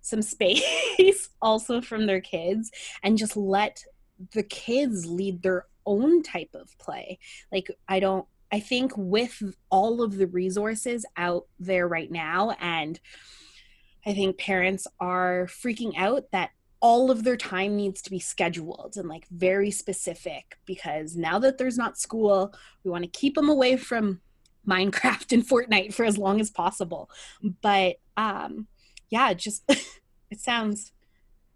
some 0.00 0.22
space 0.22 1.28
also 1.42 1.80
from 1.80 2.06
their 2.06 2.20
kids 2.20 2.70
and 3.02 3.18
just 3.18 3.36
let 3.36 3.82
the 4.32 4.42
kids 4.42 5.06
lead 5.06 5.42
their 5.42 5.66
own 5.86 6.22
type 6.22 6.50
of 6.54 6.76
play. 6.78 7.18
Like, 7.50 7.68
I 7.88 8.00
don't 8.00 8.26
I 8.52 8.60
think 8.60 8.92
with 8.96 9.42
all 9.70 10.02
of 10.02 10.16
the 10.16 10.26
resources 10.26 11.04
out 11.16 11.46
there 11.58 11.88
right 11.88 12.10
now, 12.10 12.56
and 12.60 13.00
I 14.06 14.14
think 14.14 14.38
parents 14.38 14.86
are 15.00 15.46
freaking 15.46 15.96
out 15.96 16.24
that 16.32 16.50
all 16.80 17.10
of 17.10 17.24
their 17.24 17.36
time 17.36 17.76
needs 17.76 18.02
to 18.02 18.10
be 18.10 18.18
scheduled 18.18 18.94
and 18.96 19.08
like 19.08 19.26
very 19.30 19.70
specific 19.70 20.58
because 20.66 21.16
now 21.16 21.38
that 21.38 21.56
there's 21.56 21.78
not 21.78 21.98
school, 21.98 22.54
we 22.84 22.90
want 22.90 23.02
to 23.02 23.08
keep 23.08 23.34
them 23.34 23.48
away 23.48 23.76
from 23.76 24.20
Minecraft 24.68 25.32
and 25.32 25.46
Fortnite 25.48 25.94
for 25.94 26.04
as 26.04 26.18
long 26.18 26.40
as 26.40 26.50
possible. 26.50 27.08
But 27.62 27.96
um 28.18 28.66
yeah, 29.08 29.32
just 29.32 29.62
it 30.30 30.40
sounds 30.40 30.92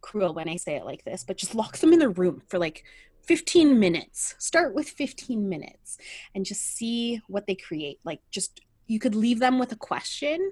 cruel 0.01 0.33
when 0.33 0.49
I 0.49 0.57
say 0.57 0.77
it 0.77 0.87
like 0.87 1.05
this, 1.05 1.25
but 1.25 1.37
just 1.37 1.55
lock 1.55 1.77
them 1.77 1.93
in 1.93 1.99
their 1.99 2.09
room 2.09 2.43
for 2.49 2.59
like 2.59 2.85
15 3.29 3.79
minutes. 3.79 4.35
Start 4.39 4.75
with 4.75 4.89
15 4.89 5.49
minutes 5.49 5.99
and 6.35 6.47
just 6.47 6.63
see 6.63 7.21
what 7.29 7.47
they 7.47 7.55
create. 7.55 8.01
Like, 8.03 8.21
just 8.31 8.61
you 8.87 8.99
could 8.99 9.15
leave 9.15 9.39
them 9.39 9.59
with 9.59 9.71
a 9.71 9.77
question 9.77 10.51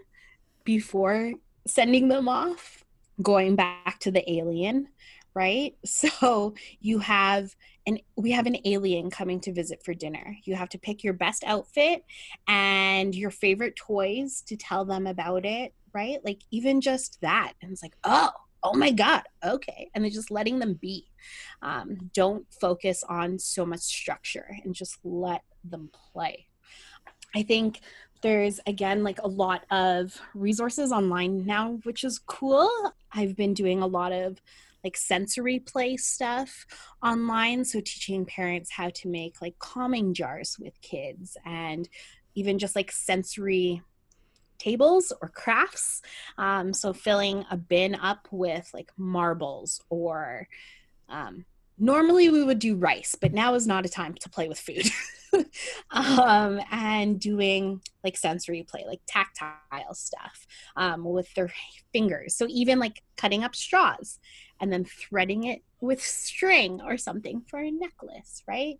before 0.62 1.32
sending 1.66 2.08
them 2.08 2.28
off, 2.28 2.84
going 3.22 3.56
back 3.56 3.98
to 4.00 4.10
the 4.10 4.30
alien, 4.30 4.88
right? 5.34 5.74
So 5.86 6.54
you 6.80 6.98
have 6.98 7.56
and 7.86 8.02
we 8.16 8.32
have 8.32 8.46
an 8.46 8.58
alien 8.64 9.10
coming 9.10 9.40
to 9.40 9.52
visit 9.52 9.82
for 9.84 9.94
dinner. 9.94 10.36
You 10.44 10.56
have 10.56 10.68
to 10.70 10.78
pick 10.78 11.04
your 11.04 11.14
best 11.14 11.44
outfit 11.44 12.04
and 12.48 13.14
your 13.14 13.30
favorite 13.30 13.76
toys 13.76 14.42
to 14.48 14.56
tell 14.56 14.84
them 14.84 15.06
about 15.06 15.46
it, 15.46 15.72
right? 15.94 16.18
Like 16.24 16.40
even 16.50 16.80
just 16.80 17.20
that. 17.20 17.52
And 17.62 17.70
it's 17.70 17.82
like, 17.82 17.96
oh, 18.02 18.32
oh 18.74 18.78
my 18.78 18.90
god 18.90 19.22
okay. 19.46 19.90
And 19.94 20.04
then 20.04 20.10
just 20.10 20.30
letting 20.30 20.58
them 20.58 20.74
be. 20.74 21.06
Um, 21.62 22.10
don't 22.14 22.46
focus 22.60 23.02
on 23.08 23.38
so 23.38 23.64
much 23.64 23.80
structure 23.80 24.46
and 24.64 24.74
just 24.74 24.98
let 25.04 25.42
them 25.64 25.90
play. 26.12 26.46
I 27.34 27.42
think 27.42 27.80
there's 28.22 28.60
again 28.66 29.04
like 29.04 29.18
a 29.22 29.28
lot 29.28 29.64
of 29.70 30.18
resources 30.34 30.90
online 30.90 31.44
now 31.44 31.78
which 31.84 32.04
is 32.04 32.18
cool. 32.18 32.70
I've 33.12 33.36
been 33.36 33.54
doing 33.54 33.82
a 33.82 33.86
lot 33.86 34.12
of 34.12 34.40
like 34.84 34.96
sensory 34.96 35.58
play 35.58 35.96
stuff 35.96 36.64
online. 37.02 37.64
So 37.64 37.80
teaching 37.80 38.24
parents 38.24 38.70
how 38.70 38.90
to 38.90 39.08
make 39.08 39.42
like 39.42 39.58
calming 39.58 40.14
jars 40.14 40.56
with 40.60 40.80
kids 40.80 41.36
and 41.44 41.88
even 42.34 42.58
just 42.58 42.76
like 42.76 42.92
sensory 42.92 43.82
tables 44.58 45.12
or 45.20 45.28
crafts. 45.28 46.02
Um, 46.38 46.72
so 46.72 46.92
filling 46.92 47.44
a 47.50 47.56
bin 47.56 47.94
up 47.94 48.28
with 48.30 48.70
like 48.72 48.90
marbles 48.96 49.80
or 49.88 50.48
um, 51.08 51.44
normally 51.78 52.28
we 52.28 52.42
would 52.42 52.58
do 52.58 52.76
rice, 52.76 53.16
but 53.20 53.32
now 53.32 53.54
is 53.54 53.66
not 53.66 53.86
a 53.86 53.88
time 53.88 54.14
to 54.14 54.28
play 54.28 54.48
with 54.48 54.58
food. 54.58 54.86
um, 55.90 56.60
and 56.70 57.20
doing 57.20 57.80
like 58.02 58.16
sensory 58.16 58.62
play, 58.62 58.84
like 58.86 59.00
tactile 59.06 59.94
stuff 59.94 60.46
um, 60.76 61.04
with 61.04 61.32
their 61.34 61.52
fingers. 61.92 62.34
So 62.34 62.46
even 62.48 62.78
like 62.78 63.02
cutting 63.16 63.44
up 63.44 63.54
straws 63.54 64.18
and 64.60 64.72
then 64.72 64.84
threading 64.84 65.44
it 65.44 65.62
with 65.80 66.00
string 66.00 66.80
or 66.80 66.96
something 66.96 67.42
for 67.46 67.58
a 67.58 67.70
necklace, 67.70 68.42
right? 68.48 68.78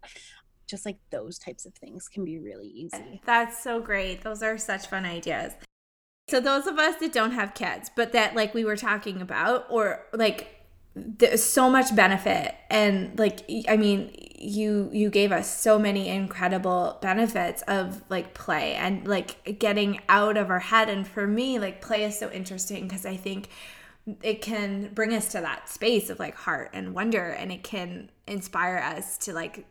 Just 0.66 0.84
like 0.84 0.98
those 1.10 1.38
types 1.38 1.66
of 1.66 1.74
things 1.74 2.08
can 2.08 2.24
be 2.24 2.38
really 2.38 2.68
easy. 2.68 3.20
That's 3.24 3.62
so 3.62 3.80
great. 3.80 4.22
Those 4.22 4.42
are 4.42 4.58
such 4.58 4.86
fun 4.88 5.04
ideas. 5.04 5.52
So 6.28 6.40
those 6.40 6.66
of 6.66 6.78
us 6.78 6.96
that 6.96 7.12
don't 7.12 7.32
have 7.32 7.54
kids, 7.54 7.90
but 7.94 8.12
that 8.12 8.34
like 8.34 8.52
we 8.52 8.64
were 8.64 8.76
talking 8.76 9.22
about 9.22 9.66
or 9.70 10.06
like 10.12 10.56
there's 10.96 11.42
so 11.42 11.68
much 11.68 11.94
benefit 11.94 12.54
and 12.70 13.18
like 13.18 13.40
I 13.68 13.76
mean 13.76 14.12
you 14.38 14.88
you 14.92 15.10
gave 15.10 15.30
us 15.30 15.48
so 15.48 15.78
many 15.78 16.08
incredible 16.08 16.98
benefits 17.02 17.62
of 17.68 18.02
like 18.08 18.32
play 18.32 18.74
and 18.74 19.06
like 19.06 19.58
getting 19.58 20.00
out 20.08 20.38
of 20.38 20.50
our 20.50 20.58
head 20.58 20.88
and 20.88 21.06
for 21.06 21.26
me 21.26 21.58
like 21.58 21.82
play 21.82 22.04
is 22.04 22.18
so 22.18 22.30
interesting 22.30 22.88
because 22.88 23.04
I 23.04 23.16
think 23.16 23.50
it 24.22 24.40
can 24.40 24.90
bring 24.94 25.12
us 25.12 25.28
to 25.32 25.40
that 25.42 25.68
space 25.68 26.08
of 26.08 26.18
like 26.18 26.34
heart 26.34 26.70
and 26.72 26.94
wonder 26.94 27.28
and 27.28 27.52
it 27.52 27.62
can 27.62 28.10
inspire 28.26 28.78
us 28.78 29.18
to 29.18 29.34
like 29.34 29.66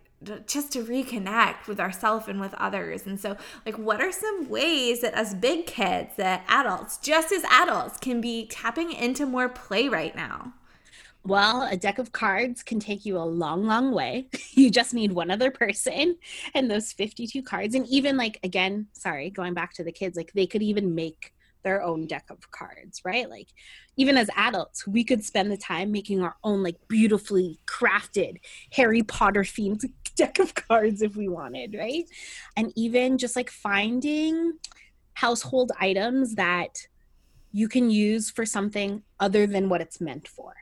just 0.45 0.71
to 0.73 0.83
reconnect 0.83 1.67
with 1.67 1.79
ourselves 1.79 2.27
and 2.27 2.39
with 2.39 2.53
others. 2.55 3.05
And 3.05 3.19
so, 3.19 3.37
like, 3.65 3.77
what 3.77 4.01
are 4.01 4.11
some 4.11 4.49
ways 4.49 5.01
that 5.01 5.15
us 5.15 5.33
big 5.33 5.65
kids, 5.65 6.15
that 6.17 6.43
adults, 6.47 6.97
just 6.97 7.31
as 7.31 7.43
adults, 7.45 7.97
can 7.97 8.21
be 8.21 8.47
tapping 8.47 8.91
into 8.91 9.25
more 9.25 9.49
play 9.49 9.87
right 9.87 10.15
now? 10.15 10.53
Well, 11.23 11.63
a 11.63 11.75
deck 11.75 11.97
of 11.97 12.11
cards 12.11 12.61
can 12.61 12.79
take 12.79 13.03
you 13.03 13.17
a 13.17 13.25
long, 13.25 13.65
long 13.65 13.91
way. 13.91 14.27
You 14.57 14.71
just 14.71 14.93
need 14.93 15.11
one 15.11 15.31
other 15.31 15.51
person 15.51 16.15
and 16.53 16.71
those 16.71 16.93
52 16.93 17.43
cards. 17.43 17.75
And 17.75 17.85
even, 17.87 18.15
like, 18.15 18.39
again, 18.41 18.87
sorry, 18.93 19.29
going 19.29 19.53
back 19.53 19.73
to 19.73 19.83
the 19.83 19.91
kids, 19.91 20.15
like, 20.15 20.31
they 20.31 20.47
could 20.47 20.63
even 20.63 20.95
make 20.95 21.34
their 21.65 21.81
own 21.81 22.07
deck 22.07 22.27
of 22.29 22.49
cards, 22.51 23.01
right? 23.03 23.29
Like 23.29 23.49
even 23.97 24.15
as 24.15 24.29
adults, 24.37 24.87
we 24.87 25.03
could 25.03 25.25
spend 25.25 25.51
the 25.51 25.57
time 25.57 25.91
making 25.91 26.21
our 26.21 26.35
own 26.45 26.63
like 26.63 26.77
beautifully 26.87 27.59
crafted 27.65 28.37
Harry 28.71 29.03
Potter 29.03 29.41
themed 29.41 29.83
deck 30.15 30.39
of 30.39 30.55
cards 30.55 31.01
if 31.01 31.17
we 31.17 31.27
wanted, 31.27 31.75
right? 31.77 32.05
And 32.55 32.71
even 32.77 33.17
just 33.17 33.35
like 33.35 33.49
finding 33.49 34.53
household 35.15 35.73
items 35.79 36.35
that 36.35 36.77
you 37.51 37.67
can 37.67 37.89
use 37.89 38.29
for 38.29 38.45
something 38.45 39.01
other 39.19 39.47
than 39.47 39.67
what 39.67 39.81
it's 39.81 39.99
meant 39.99 40.27
for. 40.27 40.53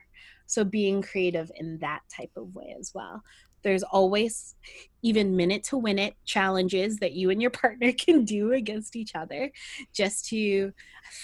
So 0.46 0.64
being 0.64 1.02
creative 1.02 1.50
in 1.56 1.78
that 1.78 2.00
type 2.14 2.30
of 2.36 2.54
way 2.54 2.74
as 2.78 2.92
well. 2.94 3.22
There's 3.64 3.82
always 3.82 4.54
even 5.02 5.36
minute 5.36 5.64
to 5.64 5.76
win 5.76 5.98
it 5.98 6.14
challenges 6.24 6.98
that 6.98 7.12
you 7.12 7.30
and 7.30 7.42
your 7.42 7.50
partner 7.50 7.92
can 7.98 8.24
do 8.24 8.52
against 8.52 8.94
each 8.94 9.14
other 9.16 9.50
just 9.92 10.26
to 10.28 10.72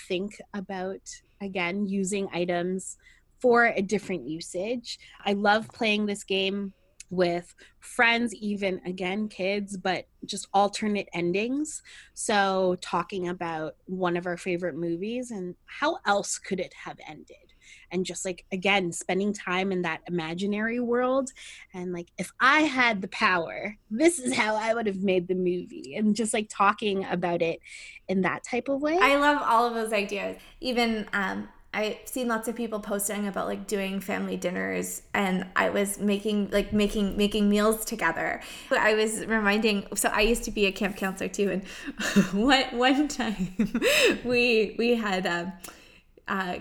think 0.09 0.41
about, 0.53 1.01
again, 1.41 1.87
using 1.87 2.29
items 2.33 2.97
for 3.39 3.67
a 3.67 3.81
different 3.81 4.29
usage. 4.29 4.99
I 5.25 5.35
love 5.35 5.69
playing 5.69 6.07
this 6.07 6.25
game 6.25 6.73
with 7.11 7.55
friends, 7.81 8.35
even 8.35 8.81
again, 8.87 9.29
kids, 9.29 9.77
but 9.77 10.07
just 10.25 10.47
alternate 10.55 11.09
endings. 11.13 11.83
So, 12.15 12.77
talking 12.81 13.29
about 13.29 13.75
one 13.87 14.17
of 14.17 14.27
our 14.27 14.37
favorite 14.37 14.77
movies 14.77 15.31
and 15.31 15.57
how 15.67 15.99
else 16.07 16.39
could 16.39 16.61
it 16.61 16.73
have 16.85 16.99
ended? 17.07 17.50
And 17.93 18.05
just 18.07 18.25
like, 18.25 18.45
again, 18.53 18.93
spending 18.93 19.33
time 19.33 19.73
in 19.73 19.83
that 19.83 20.01
imaginary 20.07 20.81
world. 20.81 21.31
And 21.75 21.93
like, 21.93 22.09
if 22.19 22.33
I 22.41 22.63
had 22.63 23.03
the 23.03 23.09
power, 23.09 23.77
this 23.91 24.19
is 24.19 24.35
how 24.35 24.57
I 24.57 24.75
would 24.75 24.87
have 24.87 25.03
made 25.03 25.29
the 25.29 25.35
movie. 25.35 25.95
And 25.97 26.15
just 26.15 26.35
like 26.35 26.49
talking 26.49 27.05
about 27.05 27.43
it 27.43 27.61
in 28.09 28.23
that 28.23 28.45
type 28.45 28.69
of 28.69 28.81
way. 28.81 28.99
I 29.01 29.17
love 29.17 29.43
all 29.43 29.67
of 29.67 29.75
those 29.75 29.93
ideas. 29.93 30.37
Even, 30.61 31.07
um, 31.13 31.49
I've 31.73 31.99
seen 32.05 32.27
lots 32.27 32.49
of 32.49 32.57
people 32.57 32.81
posting 32.81 33.29
about 33.29 33.47
like 33.47 33.69
doing 33.69 34.01
family 34.01 34.37
dinners 34.37 35.03
and 35.15 35.47
I 35.55 35.71
was 35.71 36.01
making 36.01 36.51
like 36.51 36.73
making 36.73 37.17
making 37.17 37.49
meals 37.49 37.85
together. 37.85 38.41
I 38.73 38.95
was 38.95 39.25
reminding 39.27 39.87
so 39.95 40.09
I 40.09 40.23
used 40.23 40.43
to 40.45 40.51
be 40.51 40.67
a 40.67 40.73
camp 40.73 40.97
counselor 40.97 41.29
too 41.29 41.51
and 41.51 41.65
one 42.33 42.65
one 42.77 43.07
time 43.07 43.55
we 44.25 44.75
we 44.79 44.97
had 44.97 45.27
um, 45.27 45.47
uh, 45.47 45.71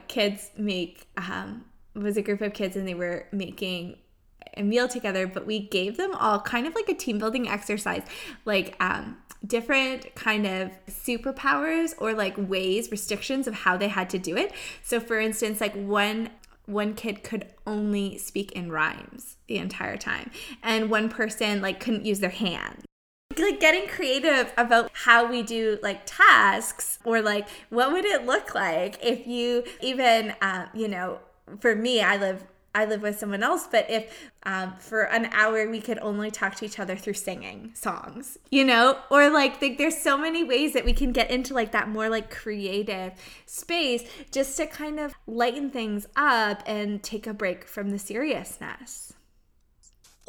kids 0.08 0.51
make 0.58 1.08
um, 1.17 1.65
was 1.95 2.17
a 2.17 2.21
group 2.21 2.41
of 2.41 2.53
kids 2.53 2.75
and 2.75 2.88
they 2.88 2.93
were 2.93 3.25
making 3.32 3.97
a 4.58 4.63
meal 4.63 4.88
together 4.88 5.27
but 5.27 5.45
we 5.45 5.60
gave 5.60 5.97
them 5.97 6.13
all 6.15 6.39
kind 6.39 6.65
of 6.65 6.73
like 6.73 6.89
a 6.89 6.93
team 6.93 7.19
building 7.19 7.47
exercise 7.47 8.01
like 8.45 8.75
um 8.79 9.15
different 9.45 10.13
kind 10.15 10.45
of 10.45 10.71
superpowers 10.88 11.93
or 11.97 12.13
like 12.13 12.36
ways, 12.38 12.91
restrictions 12.91 13.47
of 13.47 13.53
how 13.53 13.77
they 13.77 13.88
had 13.88 14.10
to 14.10 14.19
do 14.19 14.36
it. 14.36 14.51
So 14.84 14.99
for 14.99 15.19
instance, 15.19 15.62
like 15.62 15.73
one 15.73 16.29
one 16.65 16.93
kid 16.93 17.23
could 17.23 17.47
only 17.65 18.15
speak 18.19 18.51
in 18.51 18.71
rhymes 18.71 19.38
the 19.47 19.58
entire 19.58 19.97
time 19.97 20.29
and 20.62 20.88
one 20.88 21.10
person 21.10 21.63
like 21.63 21.79
couldn't 21.79 22.05
use 22.05 22.19
their 22.19 22.29
hands 22.29 22.84
like 23.38 23.60
getting 23.60 23.88
creative 23.88 24.52
about 24.58 24.89
how 24.94 25.30
we 25.30 25.44
do 25.44 25.78
like 25.82 26.02
tasks 26.06 27.00
or 27.04 27.22
like 27.22 27.48
what 27.70 27.92
would 27.92 28.06
it 28.06 28.26
look 28.26 28.56
like 28.56 28.98
if 29.04 29.28
you 29.28 29.63
even 29.82 30.34
uh, 30.42 30.68
you 30.74 30.88
know 30.88 31.20
for 31.60 31.76
me 31.76 32.02
i 32.02 32.18
live 32.18 32.44
I 32.76 32.86
live 32.86 33.02
with 33.02 33.18
someone 33.18 33.42
else, 33.42 33.68
but 33.70 33.89
if 33.89 34.32
um, 34.44 34.76
for 34.78 35.02
an 35.02 35.26
hour 35.32 35.68
we 35.68 35.82
could 35.82 35.98
only 36.00 36.30
talk 36.30 36.54
to 36.56 36.65
each 36.65 36.78
other 36.78 36.96
through 36.96 37.15
singing 37.15 37.72
songs, 37.74 38.38
you 38.52 38.63
know, 38.63 39.00
or 39.10 39.32
like 39.32 39.60
there's 39.60 39.98
so 39.98 40.15
many 40.15 40.44
ways 40.44 40.74
that 40.74 40.86
we 40.86 40.94
can 40.94 41.12
get 41.12 41.32
into 41.32 41.56
like 41.56 41.72
that 41.72 41.89
more 41.89 42.10
like 42.10 42.30
creative 42.30 43.13
space 43.48 44.04
just 44.32 44.56
to 44.58 44.68
kind 44.68 45.00
of 45.00 45.15
lighten 45.26 45.72
things 45.72 46.06
up 46.15 46.62
and 46.68 47.02
take 47.02 47.26
a 47.26 47.34
break 47.34 47.65
from 47.65 47.89
the 47.89 47.98
seriousness. 47.98 49.13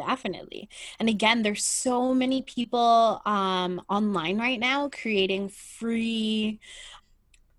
Definitely. 0.07 0.69
And 0.99 1.09
again, 1.09 1.43
there's 1.43 1.65
so 1.65 2.15
many 2.15 2.43
people 2.43 3.21
um, 3.27 3.83
online 3.89 4.39
right 4.39 4.59
now 4.59 4.89
creating 4.89 5.51
free 5.51 6.59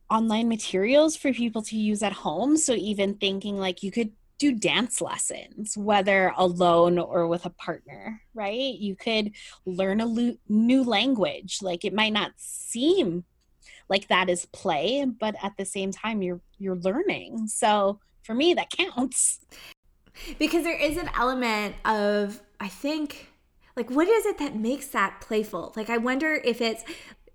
online 0.10 0.49
materials 0.49 1.15
for 1.15 1.32
people 1.32 1.62
to 1.62 1.77
use 1.77 2.01
at 2.01 2.13
home. 2.13 2.58
So 2.58 2.73
even 2.73 3.15
thinking 3.15 3.58
like 3.58 3.84
you 3.84 3.91
could 3.91 4.12
do 4.39 4.54
dance 4.54 5.01
lessons, 5.01 5.77
whether 5.77 6.34
alone 6.36 6.97
or 6.97 7.27
with 7.27 7.45
a 7.45 7.51
partner, 7.51 8.21
right? 8.34 8.73
You 8.73 8.95
could 8.95 9.34
learn 9.65 10.01
a 10.01 10.08
lo- 10.08 10.38
new 10.49 10.84
language. 10.84 11.60
Like 11.62 11.86
it 11.86 11.93
might 11.93 12.13
not 12.13 12.32
seem 12.38 13.23
like 13.88 14.08
that 14.08 14.30
is 14.30 14.47
play, 14.47 15.06
but 15.06 15.36
at 15.43 15.54
the 15.58 15.65
same 15.65 15.91
time 15.91 16.23
you're 16.23 16.41
you're 16.58 16.75
learning. 16.77 17.47
So 17.47 17.99
for 18.23 18.34
me 18.34 18.56
that 18.56 18.71
counts. 18.71 19.39
Because 20.39 20.63
there 20.63 20.80
is 20.80 20.97
an 20.97 21.10
element 21.17 21.76
of 21.86 22.41
I 22.60 22.67
think 22.67 23.30
like 23.76 23.89
what 23.89 24.08
is 24.08 24.26
it 24.26 24.38
that 24.39 24.56
makes 24.56 24.88
that 24.88 25.21
playful? 25.21 25.74
Like 25.76 25.89
I 25.89 25.97
wonder 25.97 26.41
if 26.43 26.62
it's 26.62 26.84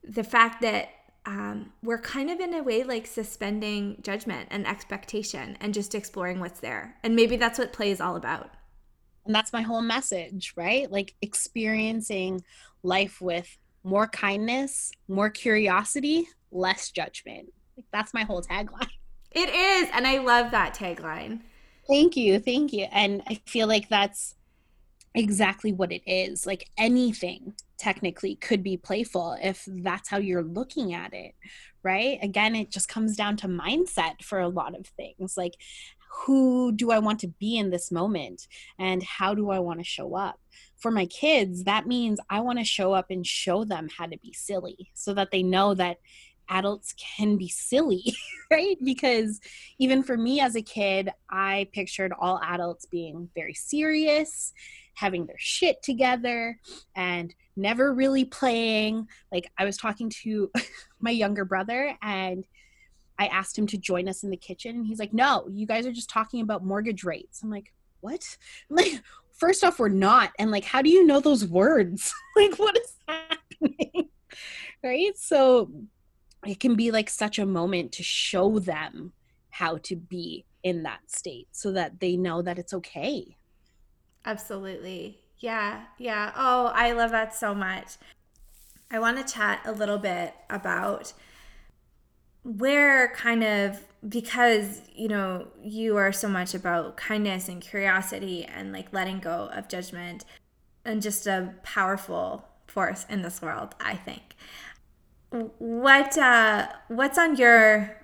the 0.03 0.25
fact 0.25 0.61
that 0.63 0.91
um, 1.27 1.73
we're 1.83 2.01
kind 2.01 2.31
of 2.31 2.39
in 2.39 2.55
a 2.55 2.63
way 2.63 2.85
like 2.85 3.07
suspending 3.07 4.01
judgment 4.03 4.49
and 4.53 4.67
expectation 4.67 5.59
and 5.61 5.75
just 5.75 5.95
exploring 5.95 6.39
what's 6.39 6.61
there. 6.61 6.97
And 7.03 7.17
maybe 7.17 7.37
that's 7.37 7.59
what 7.59 7.73
play 7.73 7.91
is 7.91 8.01
all 8.01 8.15
about. 8.15 8.51
And 9.27 9.35
that's 9.35 9.53
my 9.53 9.63
whole 9.63 9.83
message, 9.83 10.53
right? 10.57 10.91
Like 10.91 11.15
experiencing 11.21 12.45
life 12.85 13.21
with 13.21 13.59
more 13.83 14.07
kindness, 14.07 14.93
more 15.09 15.29
curiosity, 15.31 16.29
less 16.53 16.93
judgment. 16.93 17.53
Like 17.77 17.87
that's 17.93 18.15
my 18.15 18.23
whole 18.23 18.43
tagline. 18.43 18.89
It 19.33 19.51
is. 19.51 19.91
And 19.93 20.07
I 20.07 20.19
love 20.19 20.53
that 20.53 20.75
tagline. 20.75 21.41
Thank 21.89 22.17
you. 22.17 22.39
Thank 22.41 22.73
you. 22.73 22.87
And 22.91 23.23
I 23.27 23.41
feel 23.47 23.69
like 23.69 23.89
that's 23.89 24.35
exactly 25.15 25.73
what 25.73 25.93
it 25.93 26.03
is. 26.07 26.47
Like 26.47 26.69
anything 26.77 27.55
technically 27.79 28.37
could 28.37 28.63
be 28.63 28.77
playful 28.77 29.37
if 29.43 29.65
that's 29.67 30.09
how 30.09 30.19
you're 30.19 30.43
looking 30.43 30.95
at 30.95 31.13
it, 31.15 31.35
right? 31.83 32.19
Again, 32.23 32.55
it 32.57 32.71
just 32.71 32.89
comes 32.89 33.17
down 33.17 33.37
to 33.39 33.49
mindset 33.49 34.23
for 34.23 34.41
a 34.41 34.49
lot 34.49 34.79
of 34.79 34.87
things. 34.87 35.37
Like, 35.37 35.55
who 36.25 36.73
do 36.73 36.91
I 36.91 36.99
want 36.99 37.21
to 37.21 37.29
be 37.29 37.57
in 37.59 37.71
this 37.71 37.93
moment? 37.93 38.47
And 38.79 39.03
how 39.03 39.35
do 39.35 39.51
I 39.51 39.59
want 39.59 39.81
to 39.81 39.85
show 39.85 40.15
up? 40.17 40.41
For 40.79 40.91
my 40.91 41.07
kids, 41.07 41.65
that 41.65 41.87
means 41.87 42.19
I 42.31 42.41
want 42.41 42.59
to 42.59 42.65
show 42.65 42.93
up 42.93 43.07
and 43.11 43.27
show 43.27 43.65
them 43.65 43.89
how 43.97 44.07
to 44.07 44.19
be 44.19 44.33
silly 44.33 44.91
so 44.95 45.15
that 45.15 45.31
they 45.31 45.43
know 45.43 45.75
that 45.75 45.99
adults 46.49 46.95
can 46.95 47.37
be 47.37 47.49
silly, 47.49 48.15
right? 48.51 48.77
Because 48.83 49.41
even 49.79 50.03
for 50.03 50.17
me 50.17 50.41
as 50.41 50.57
a 50.57 50.63
kid, 50.63 51.11
I 51.31 51.69
pictured 51.73 52.13
all 52.19 52.41
adults 52.43 52.87
being 52.87 53.29
very 53.35 53.55
serious 53.55 54.53
having 54.97 55.27
their 55.27 55.37
shit 55.39 55.83
together 55.83 56.59
and 56.95 57.35
never 57.55 57.93
really 57.93 58.25
playing. 58.25 59.07
Like 59.31 59.51
I 59.57 59.65
was 59.65 59.77
talking 59.77 60.11
to 60.23 60.51
my 61.01 61.11
younger 61.11 61.45
brother 61.45 61.97
and 62.03 62.45
I 63.19 63.27
asked 63.27 63.59
him 63.59 63.67
to 63.69 63.79
join 63.79 64.09
us 64.09 64.25
in 64.25 64.31
the 64.31 64.37
kitchen 64.37 64.77
and 64.77 64.87
he's 64.87 64.99
like, 64.99 65.13
"No, 65.13 65.49
you 65.51 65.67
guys 65.67 65.87
are 65.87 65.93
just 65.93 66.11
talking 66.11 66.41
about 66.41 66.65
mortgage 66.65 67.05
rates." 67.05 67.43
I'm 67.43 67.51
like, 67.51 67.73
"What?" 68.01 68.37
I'm 68.71 68.77
like, 68.77 69.03
first 69.33 69.65
off, 69.65 69.79
we're 69.79 69.89
not. 69.89 70.33
And 70.39 70.51
like, 70.51 70.65
how 70.65 70.83
do 70.83 70.91
you 70.91 71.07
know 71.07 71.21
those 71.21 71.47
words? 71.47 72.13
like 72.37 72.59
what 72.59 72.77
is 72.77 72.93
happening? 73.09 74.09
right? 74.83 75.17
So 75.17 75.71
it 76.49 76.61
can 76.61 76.75
be 76.75 76.91
like 76.91 77.11
such 77.11 77.39
a 77.39 77.47
moment 77.47 77.93
to 77.93 78.03
show 78.03 78.59
them 78.59 79.13
how 79.51 79.79
to 79.79 79.97
be 79.97 80.45
in 80.63 80.83
that 80.83 81.11
state 81.11 81.49
so 81.53 81.73
that 81.73 82.01
they 82.01 82.17
know 82.17 82.43
that 82.43 82.59
it's 82.59 82.75
okay. 82.75 83.37
Absolutely. 84.25 85.21
Yeah. 85.39 85.85
Yeah. 85.99 86.33
Oh, 86.37 86.73
I 86.75 86.93
love 86.93 87.11
that 87.13 87.35
so 87.35 87.55
much. 87.55 87.97
I 88.91 88.99
want 88.99 89.17
to 89.17 89.33
chat 89.33 89.61
a 89.65 89.73
little 89.73 89.99
bit 89.99 90.35
about 90.51 91.13
where 92.47 93.09
kind 93.09 93.43
of 93.43 93.83
because 94.09 94.81
you 94.95 95.09
know 95.09 95.49
you 95.65 95.97
are 95.97 96.13
so 96.13 96.29
much 96.29 96.55
about 96.55 96.97
kindness 96.97 97.49
and 97.49 97.61
curiosity 97.61 98.45
and 98.45 98.73
like 98.73 98.93
letting 98.93 99.19
go 99.19 99.51
of 99.53 99.69
judgment 99.69 100.25
and 100.85 101.03
just 101.03 101.27
a 101.27 101.53
powerful 101.65 102.47
force 102.69 103.05
in 103.11 103.23
this 103.23 103.43
world 103.43 103.75
i 103.81 103.97
think 103.97 104.37
what 105.31 106.17
uh 106.17 106.69
what's 106.89 107.19
on 107.19 107.37
your 107.37 107.97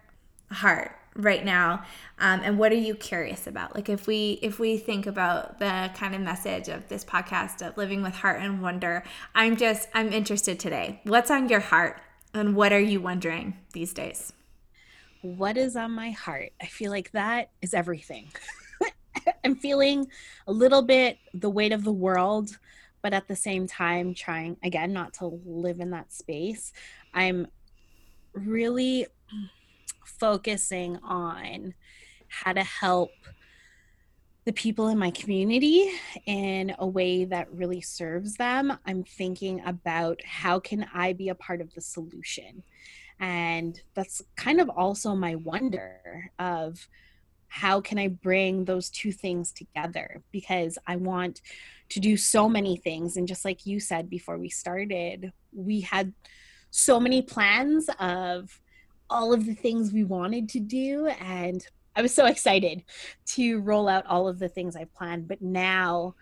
heart 0.50 0.92
right 1.14 1.44
now? 1.44 1.84
Um, 2.18 2.40
and 2.42 2.58
what 2.58 2.72
are 2.72 2.76
you 2.76 2.94
curious 2.94 3.46
about? 3.46 3.74
Like 3.74 3.88
if 3.88 4.06
we 4.06 4.38
if 4.42 4.58
we 4.58 4.78
think 4.78 5.06
about 5.06 5.58
the 5.58 5.90
kind 5.94 6.14
of 6.14 6.20
message 6.20 6.68
of 6.68 6.88
this 6.88 7.04
podcast 7.04 7.66
of 7.66 7.76
living 7.76 8.02
with 8.02 8.14
heart 8.14 8.40
and 8.40 8.62
wonder 8.62 9.04
i'm 9.34 9.56
just 9.56 9.88
i'm 9.94 10.12
interested 10.12 10.58
today. 10.58 11.00
What's 11.04 11.30
on 11.30 11.48
your 11.48 11.60
heart 11.60 12.00
and 12.34 12.56
what 12.56 12.72
are 12.72 12.80
you 12.80 13.00
wondering 13.00 13.58
these 13.72 13.92
days? 13.92 14.32
What 15.20 15.56
is 15.56 15.76
on 15.76 15.92
my 15.92 16.10
heart? 16.10 16.52
I 16.60 16.66
feel 16.66 16.90
like 16.90 17.12
that 17.12 17.50
is 17.60 17.74
everything. 17.74 18.32
I'm 19.44 19.54
feeling 19.54 20.08
a 20.46 20.52
little 20.52 20.82
bit 20.82 21.18
the 21.34 21.50
weight 21.50 21.72
of 21.72 21.84
the 21.84 21.92
world 21.92 22.58
but 23.02 23.12
at 23.12 23.28
the 23.28 23.36
same 23.36 23.66
time 23.66 24.14
trying 24.14 24.56
again 24.62 24.92
not 24.92 25.12
to 25.12 25.40
live 25.44 25.80
in 25.80 25.90
that 25.90 26.12
space 26.12 26.72
i'm 27.14 27.46
really 28.32 29.06
focusing 30.04 30.96
on 31.02 31.74
how 32.28 32.52
to 32.52 32.62
help 32.62 33.10
the 34.44 34.52
people 34.52 34.88
in 34.88 34.98
my 34.98 35.10
community 35.10 35.90
in 36.26 36.74
a 36.78 36.86
way 36.86 37.24
that 37.24 37.52
really 37.52 37.80
serves 37.80 38.34
them. 38.34 38.76
I'm 38.86 39.04
thinking 39.04 39.62
about 39.64 40.20
how 40.24 40.58
can 40.58 40.86
i 40.92 41.12
be 41.12 41.28
a 41.28 41.34
part 41.34 41.60
of 41.60 41.72
the 41.74 41.80
solution? 41.80 42.64
And 43.20 43.80
that's 43.94 44.20
kind 44.36 44.60
of 44.60 44.68
also 44.68 45.14
my 45.14 45.36
wonder 45.36 46.30
of 46.38 46.88
how 47.46 47.80
can 47.80 47.98
i 47.98 48.08
bring 48.08 48.64
those 48.64 48.90
two 48.90 49.12
things 49.12 49.52
together? 49.52 50.22
Because 50.32 50.76
i 50.86 50.96
want 50.96 51.42
to 51.92 52.00
do 52.00 52.16
so 52.16 52.48
many 52.48 52.76
things. 52.76 53.16
And 53.16 53.28
just 53.28 53.44
like 53.44 53.66
you 53.66 53.80
said 53.80 54.10
before 54.10 54.38
we 54.38 54.48
started 54.48 55.32
we 55.52 55.80
had 55.80 56.12
so 56.70 56.98
many 56.98 57.22
plans 57.22 57.88
of 57.98 58.60
all 59.10 59.32
of 59.32 59.44
the 59.46 59.54
things 59.54 59.92
we 59.92 60.04
wanted 60.04 60.48
to 60.50 60.60
do. 60.60 61.06
And 61.06 61.64
I 61.94 62.02
was 62.02 62.14
so 62.14 62.26
excited 62.26 62.84
to 63.26 63.60
roll 63.60 63.88
out 63.88 64.06
all 64.06 64.28
of 64.28 64.38
the 64.38 64.48
things 64.48 64.74
I 64.76 64.84
planned, 64.84 65.28
but 65.28 65.42
now 65.42 66.14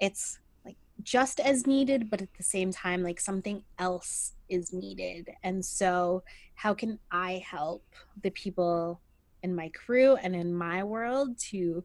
it's 0.00 0.38
like 0.64 0.76
just 1.02 1.40
as 1.40 1.66
needed, 1.66 2.08
but 2.10 2.22
at 2.22 2.32
the 2.36 2.44
same 2.44 2.72
time, 2.72 3.02
like 3.02 3.20
something 3.20 3.64
else 3.78 4.34
is 4.48 4.72
needed. 4.72 5.28
And 5.42 5.64
so, 5.64 6.22
how 6.54 6.74
can 6.74 6.98
I 7.10 7.42
help 7.48 7.84
the 8.22 8.30
people 8.30 9.00
in 9.42 9.54
my 9.54 9.68
crew 9.70 10.16
and 10.16 10.34
in 10.34 10.52
my 10.52 10.82
world 10.82 11.38
to 11.38 11.84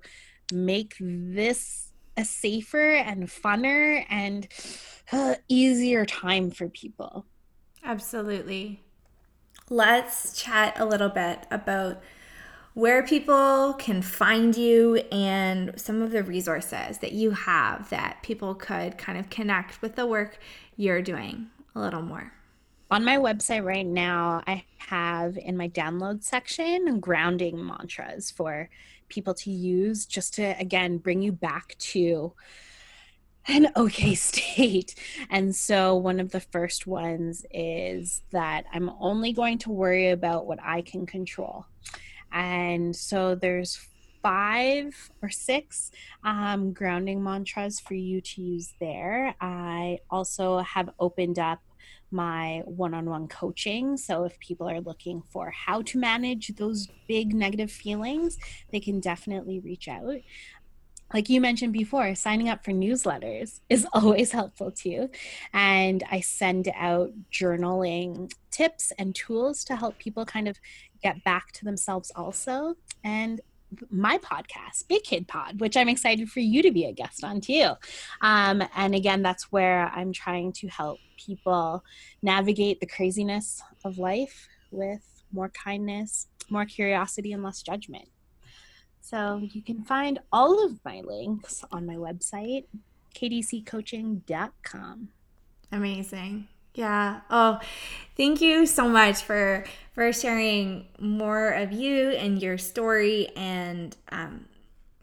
make 0.52 0.96
this 1.00 1.93
a 2.18 2.26
safer 2.26 2.92
and 2.92 3.28
funner 3.28 4.06
and 4.10 4.48
uh, 5.12 5.36
easier 5.48 6.06
time 6.06 6.52
for 6.52 6.70
people? 6.70 7.26
Absolutely. 7.84 8.84
Let's 9.70 10.42
chat 10.42 10.80
a 10.80 10.86
little 10.86 11.10
bit 11.10 11.46
about 11.52 12.02
where 12.74 13.04
people 13.04 13.74
can 13.74 14.02
find 14.02 14.58
you 14.58 14.98
and 15.12 15.74
some 15.80 16.02
of 16.02 16.12
the 16.12 16.24
resources 16.24 16.98
that 17.00 17.12
you 17.12 17.32
have 17.32 17.90
that 17.90 18.24
people 18.24 18.56
could 18.56 18.98
kind 18.98 19.18
of 19.18 19.30
connect 19.30 19.82
with 19.82 19.96
the 19.96 20.06
work 20.06 20.40
you're 20.76 21.02
doing 21.02 21.48
a 21.76 21.80
little 21.80 22.02
more. 22.02 22.34
On 22.94 23.04
my 23.04 23.18
website 23.18 23.64
right 23.64 23.88
now, 23.88 24.44
I 24.46 24.66
have 24.78 25.36
in 25.36 25.58
my 25.58 25.68
download 25.68 26.22
section 26.22 27.00
grounding 27.00 27.66
mantras 27.66 28.30
for 28.30 28.70
people 29.10 29.34
to 29.34 29.50
use 29.50 30.06
just 30.06 30.36
to, 30.36 30.56
again, 30.60 31.00
bring 31.00 31.24
you 31.24 31.32
back 31.32 31.76
to 31.80 32.34
an 33.48 33.70
okay 33.76 34.14
state. 34.14 34.94
And 35.32 35.56
so, 35.56 35.96
one 35.96 36.20
of 36.20 36.30
the 36.30 36.40
first 36.40 36.86
ones 36.86 37.48
is 37.52 38.22
that 38.30 38.66
I'm 38.72 38.92
only 39.00 39.34
going 39.34 39.58
to 39.60 39.72
worry 39.72 40.12
about 40.12 40.46
what 40.46 40.60
I 40.62 40.84
can 40.84 41.08
control. 41.08 41.66
And 42.32 42.96
so 42.96 43.34
there's 43.34 43.88
five 44.22 45.10
or 45.24 45.32
six 45.32 45.90
um, 46.24 46.74
grounding 46.74 47.24
mantras 47.24 47.80
for 47.80 47.96
you 47.96 48.22
to 48.22 48.42
use 48.44 48.76
there. 48.80 49.34
I 49.42 49.98
also 50.12 50.60
have 50.60 50.92
opened 51.00 51.40
up 51.40 51.60
my 52.14 52.62
one 52.66 52.94
on 52.94 53.10
one 53.10 53.28
coaching. 53.28 53.98
So 53.98 54.24
if 54.24 54.40
people 54.40 54.70
are 54.70 54.80
looking 54.80 55.22
for 55.32 55.50
how 55.50 55.82
to 55.82 55.98
manage 55.98 56.56
those 56.56 56.88
big 57.08 57.34
negative 57.34 57.72
feelings, 57.72 58.38
they 58.72 58.80
can 58.80 59.00
definitely 59.00 59.60
reach 59.60 59.88
out. 59.88 60.16
Like 61.14 61.30
you 61.30 61.42
mentioned 61.42 61.74
before, 61.74 62.16
signing 62.16 62.50
up 62.50 62.66
for 62.66 62.72
newsletters 62.72 63.60
is 63.70 63.86
always 63.94 64.32
helpful 64.32 64.72
too. 64.72 65.10
And 65.54 66.04
I 66.10 66.22
send 66.22 66.70
out 66.76 67.12
journaling 67.32 68.32
tips 68.50 68.92
and 68.98 69.14
tools 69.14 69.64
to 69.66 69.76
help 69.76 70.00
people 70.00 70.26
kind 70.26 70.48
of 70.48 70.58
get 71.04 71.24
back 71.24 71.52
to 71.54 71.66
themselves 71.66 72.12
also. 72.16 72.76
And 73.04 73.42
my 73.90 74.18
podcast, 74.20 74.88
Big 74.88 75.04
Kid 75.04 75.28
Pod, 75.28 75.60
which 75.60 75.78
I'm 75.78 75.90
excited 75.90 76.30
for 76.30 76.40
you 76.40 76.62
to 76.62 76.72
be 76.72 76.86
a 76.86 76.92
guest 76.92 77.24
on 77.24 77.42
too. 77.42 77.72
Um, 78.22 78.64
and 78.76 78.96
again, 78.96 79.22
that's 79.22 79.52
where 79.52 79.88
I'm 79.94 80.14
trying 80.14 80.54
to 80.54 80.68
help 80.68 81.00
people 81.18 81.84
navigate 82.22 82.80
the 82.80 82.88
craziness 82.88 83.62
of 83.86 83.98
life 83.98 84.48
with 84.72 85.24
more 85.32 85.50
kindness, 85.50 86.28
more 86.50 86.66
curiosity, 86.66 87.34
and 87.34 87.44
less 87.44 87.62
judgment. 87.62 88.10
So 89.02 89.42
you 89.52 89.62
can 89.62 89.84
find 89.84 90.20
all 90.32 90.66
of 90.66 90.80
my 90.86 91.02
links 91.02 91.64
on 91.72 91.86
my 91.86 91.96
website, 91.96 92.66
kdccoaching.com. 93.16 95.10
Amazing. 95.72 96.48
Yeah. 96.74 97.22
Oh, 97.30 97.60
thank 98.18 98.42
you 98.42 98.66
so 98.66 98.88
much 98.88 99.22
for 99.22 99.66
for 99.94 100.12
sharing 100.12 100.88
more 101.00 101.50
of 101.50 101.72
you 101.72 102.10
and 102.12 102.42
your 102.42 102.58
story 102.58 103.28
and 103.36 103.96
um, 104.10 104.46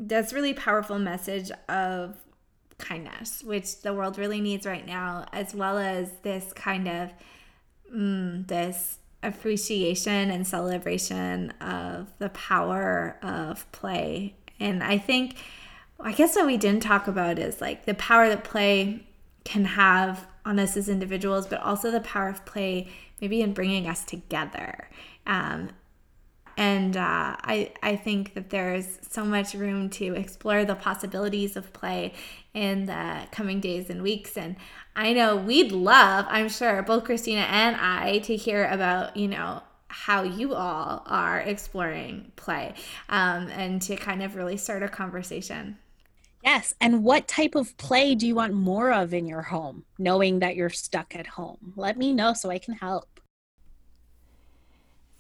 that's 0.01 0.33
really 0.33 0.53
powerful 0.53 0.99
message 0.99 1.53
of 1.69 2.17
kindness, 2.79 3.45
which 3.45 3.83
the 3.83 3.93
world 3.95 4.19
really 4.19 4.41
needs 4.41 4.67
right 4.67 4.85
now, 4.85 5.27
as 5.33 5.55
well 5.55 5.79
as 5.79 6.11
this 6.23 6.53
kind 6.55 6.89
of 6.89 7.13
mm, 7.95 8.47
this 8.49 8.99
appreciation 9.23 10.31
and 10.31 10.47
celebration 10.47 11.51
of 11.61 12.13
the 12.19 12.31
power 12.31 13.19
of 13.23 13.71
play. 13.71 14.35
And 14.59 14.83
I 14.83 14.99
think, 14.99 15.37
I 16.01 16.13
guess 16.13 16.35
what 16.35 16.47
we 16.47 16.57
didn't 16.57 16.83
talk 16.83 17.07
about 17.07 17.39
is 17.39 17.61
like 17.61 17.85
the 17.85 17.95
power 17.95 18.29
that 18.29 18.45
play 18.45 19.07
can 19.45 19.65
have 19.67 20.27
on 20.45 20.59
us 20.59 20.77
as 20.77 20.89
individuals, 20.89 21.47
but 21.47 21.61
also 21.61 21.91
the 21.91 22.01
power 22.01 22.29
of 22.29 22.45
play 22.45 22.89
maybe 23.21 23.43
in 23.43 23.53
bringing 23.53 23.87
us 23.87 24.05
together. 24.05 24.89
Um, 25.27 25.71
and 26.57 26.97
uh, 26.97 27.37
I, 27.41 27.73
I 27.83 27.97
think 27.97 28.35
that 28.35 28.51
there's 28.51 28.99
so 29.09 29.25
much 29.25 29.55
room 29.55 29.89
to 29.91 30.15
explore 30.15 30.65
the 30.65 30.75
possibilities 30.75 31.57
of 31.57 31.73
play 31.73 32.13
in 32.53 32.87
the 32.87 33.23
coming 33.31 33.61
days 33.61 33.89
and 33.89 34.03
weeks. 34.03 34.37
And 34.37 34.57
I 34.95 35.13
know 35.13 35.37
we'd 35.37 35.73
love, 35.73 36.27
I'm 36.29 36.49
sure, 36.49 36.83
both 36.83 37.05
Kristina 37.05 37.47
and 37.49 37.77
I 37.77 38.19
to 38.21 38.37
hear 38.37 38.67
about, 38.67 39.17
you 39.17 39.29
know, 39.29 39.63
how 39.89 40.23
you 40.23 40.55
all 40.55 41.03
are 41.07 41.41
exploring 41.41 42.31
play 42.37 42.75
um, 43.09 43.49
and 43.49 43.81
to 43.83 43.97
kind 43.97 44.23
of 44.23 44.37
really 44.37 44.57
start 44.57 44.83
a 44.83 44.89
conversation. 44.89 45.79
Yes. 46.43 46.75
And 46.81 47.05
what 47.05 47.29
type 47.29 47.55
of 47.55 47.77
play 47.77 48.15
do 48.15 48.27
you 48.27 48.35
want 48.35 48.55
more 48.55 48.93
of 48.93 49.13
in 49.13 49.27
your 49.27 49.43
home, 49.43 49.85
knowing 49.99 50.39
that 50.39 50.57
you're 50.57 50.71
stuck 50.71 51.15
at 51.15 51.27
home? 51.27 51.75
Let 51.77 51.99
me 51.99 52.13
know 52.13 52.33
so 52.33 52.51
I 52.51 52.59
can 52.59 52.75
help. 52.75 53.21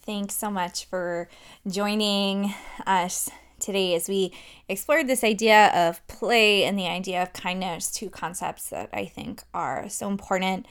Thanks 0.02 0.34
so 0.34 0.50
much 0.50 0.86
for 0.86 1.28
joining 1.68 2.54
us 2.86 3.28
today 3.60 3.94
as 3.94 4.08
we 4.08 4.32
explored 4.68 5.06
this 5.06 5.22
idea 5.22 5.70
of 5.74 6.04
play 6.06 6.64
and 6.64 6.78
the 6.78 6.86
idea 6.86 7.22
of 7.22 7.34
kindness, 7.34 7.92
two 7.92 8.08
concepts 8.08 8.70
that 8.70 8.88
I 8.92 9.04
think 9.04 9.42
are 9.52 9.88
so 9.90 10.08
important 10.08 10.66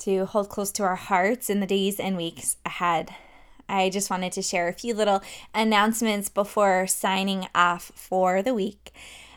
to 0.00 0.26
hold 0.26 0.50
close 0.50 0.70
to 0.72 0.82
our 0.82 0.96
hearts 0.96 1.48
in 1.48 1.60
the 1.60 1.66
days 1.66 1.98
and 1.98 2.18
weeks 2.18 2.58
ahead. 2.66 3.14
I 3.68 3.88
just 3.88 4.10
wanted 4.10 4.32
to 4.32 4.42
share 4.42 4.68
a 4.68 4.72
few 4.74 4.94
little 4.94 5.22
announcements 5.54 6.28
before 6.28 6.86
signing 6.86 7.48
off 7.54 7.90
for 7.94 8.42
the 8.42 8.54
week. 8.54 8.92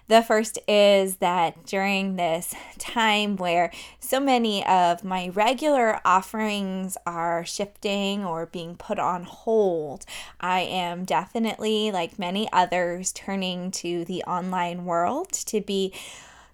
The 0.09 0.23
first 0.23 0.57
is 0.67 1.17
that 1.17 1.67
during 1.67 2.15
this 2.15 2.55
time 2.79 3.35
where 3.35 3.71
so 3.99 4.19
many 4.19 4.65
of 4.65 5.03
my 5.03 5.29
regular 5.29 5.99
offerings 6.03 6.97
are 7.05 7.45
shifting 7.45 8.25
or 8.25 8.47
being 8.47 8.75
put 8.75 8.97
on 8.97 9.23
hold, 9.23 10.05
I 10.41 10.61
am 10.61 11.05
definitely, 11.05 11.91
like 11.91 12.17
many 12.17 12.51
others, 12.51 13.11
turning 13.11 13.69
to 13.71 14.03
the 14.03 14.23
online 14.23 14.85
world 14.85 15.31
to 15.31 15.61
be 15.61 15.93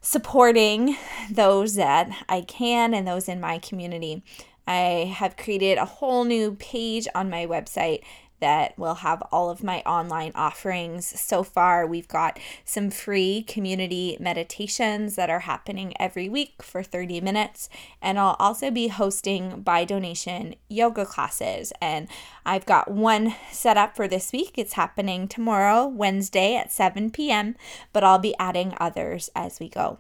supporting 0.02 0.98
those 1.32 1.76
that 1.76 2.10
I 2.28 2.42
can 2.42 2.94
and 2.94 3.08
those 3.08 3.30
in 3.30 3.40
my 3.40 3.58
community. 3.60 4.22
I 4.68 5.14
have 5.16 5.38
created 5.38 5.78
a 5.78 5.86
whole 5.86 6.26
new 6.26 6.56
page 6.56 7.08
on 7.16 7.30
my 7.30 7.46
website 7.46 8.04
that 8.40 8.78
will 8.78 8.96
have 8.96 9.22
all 9.32 9.50
of 9.50 9.64
my 9.64 9.82
online 9.82 10.32
offerings. 10.36 11.20
So 11.20 11.44
far, 11.44 11.86
we've 11.88 12.08
got 12.08 12.40
some 12.64 12.90
free 12.90 13.44
community 13.44 14.18
meditations 14.20 15.16
that 15.16 15.30
are 15.30 15.42
happening 15.42 15.94
every 16.00 16.30
week 16.30 16.62
for 16.62 16.84
30 16.84 17.22
minutes. 17.22 17.70
And 18.02 18.20
I'll 18.20 18.36
also 18.40 18.72
be 18.72 18.90
hosting 18.90 19.62
by 19.62 19.86
donation 19.86 20.56
yoga 20.70 21.06
classes. 21.06 21.72
And 21.82 22.08
I've 22.46 22.66
got 22.66 22.92
one 22.92 23.36
set 23.52 23.78
up 23.78 23.96
for 23.96 24.08
this 24.08 24.32
week. 24.32 24.54
It's 24.58 24.74
happening 24.74 25.28
tomorrow, 25.28 25.88
Wednesday 25.88 26.56
at 26.56 26.72
7 26.72 27.12
p.m., 27.12 27.56
but 27.94 28.04
I'll 28.04 28.20
be 28.20 28.36
adding 28.38 28.74
others 28.80 29.30
as 29.36 29.60
we 29.60 29.70
go 29.70 30.00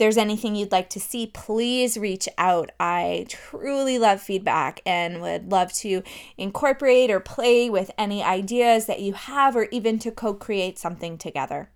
there's 0.00 0.16
anything 0.16 0.56
you'd 0.56 0.72
like 0.72 0.88
to 0.88 0.98
see, 0.98 1.26
please 1.26 1.98
reach 1.98 2.26
out. 2.38 2.70
I 2.80 3.26
truly 3.28 3.98
love 3.98 4.22
feedback 4.22 4.80
and 4.86 5.20
would 5.20 5.52
love 5.52 5.74
to 5.74 6.02
incorporate 6.38 7.10
or 7.10 7.20
play 7.20 7.68
with 7.68 7.90
any 7.98 8.22
ideas 8.22 8.86
that 8.86 9.00
you 9.00 9.12
have 9.12 9.54
or 9.54 9.68
even 9.70 9.98
to 9.98 10.10
co 10.10 10.32
create 10.32 10.78
something 10.78 11.18
together. 11.18 11.68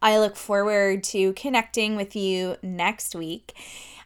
I 0.00 0.16
look 0.20 0.36
forward 0.36 1.02
to 1.04 1.32
connecting 1.32 1.96
with 1.96 2.14
you 2.14 2.56
next 2.62 3.16
week. 3.16 3.52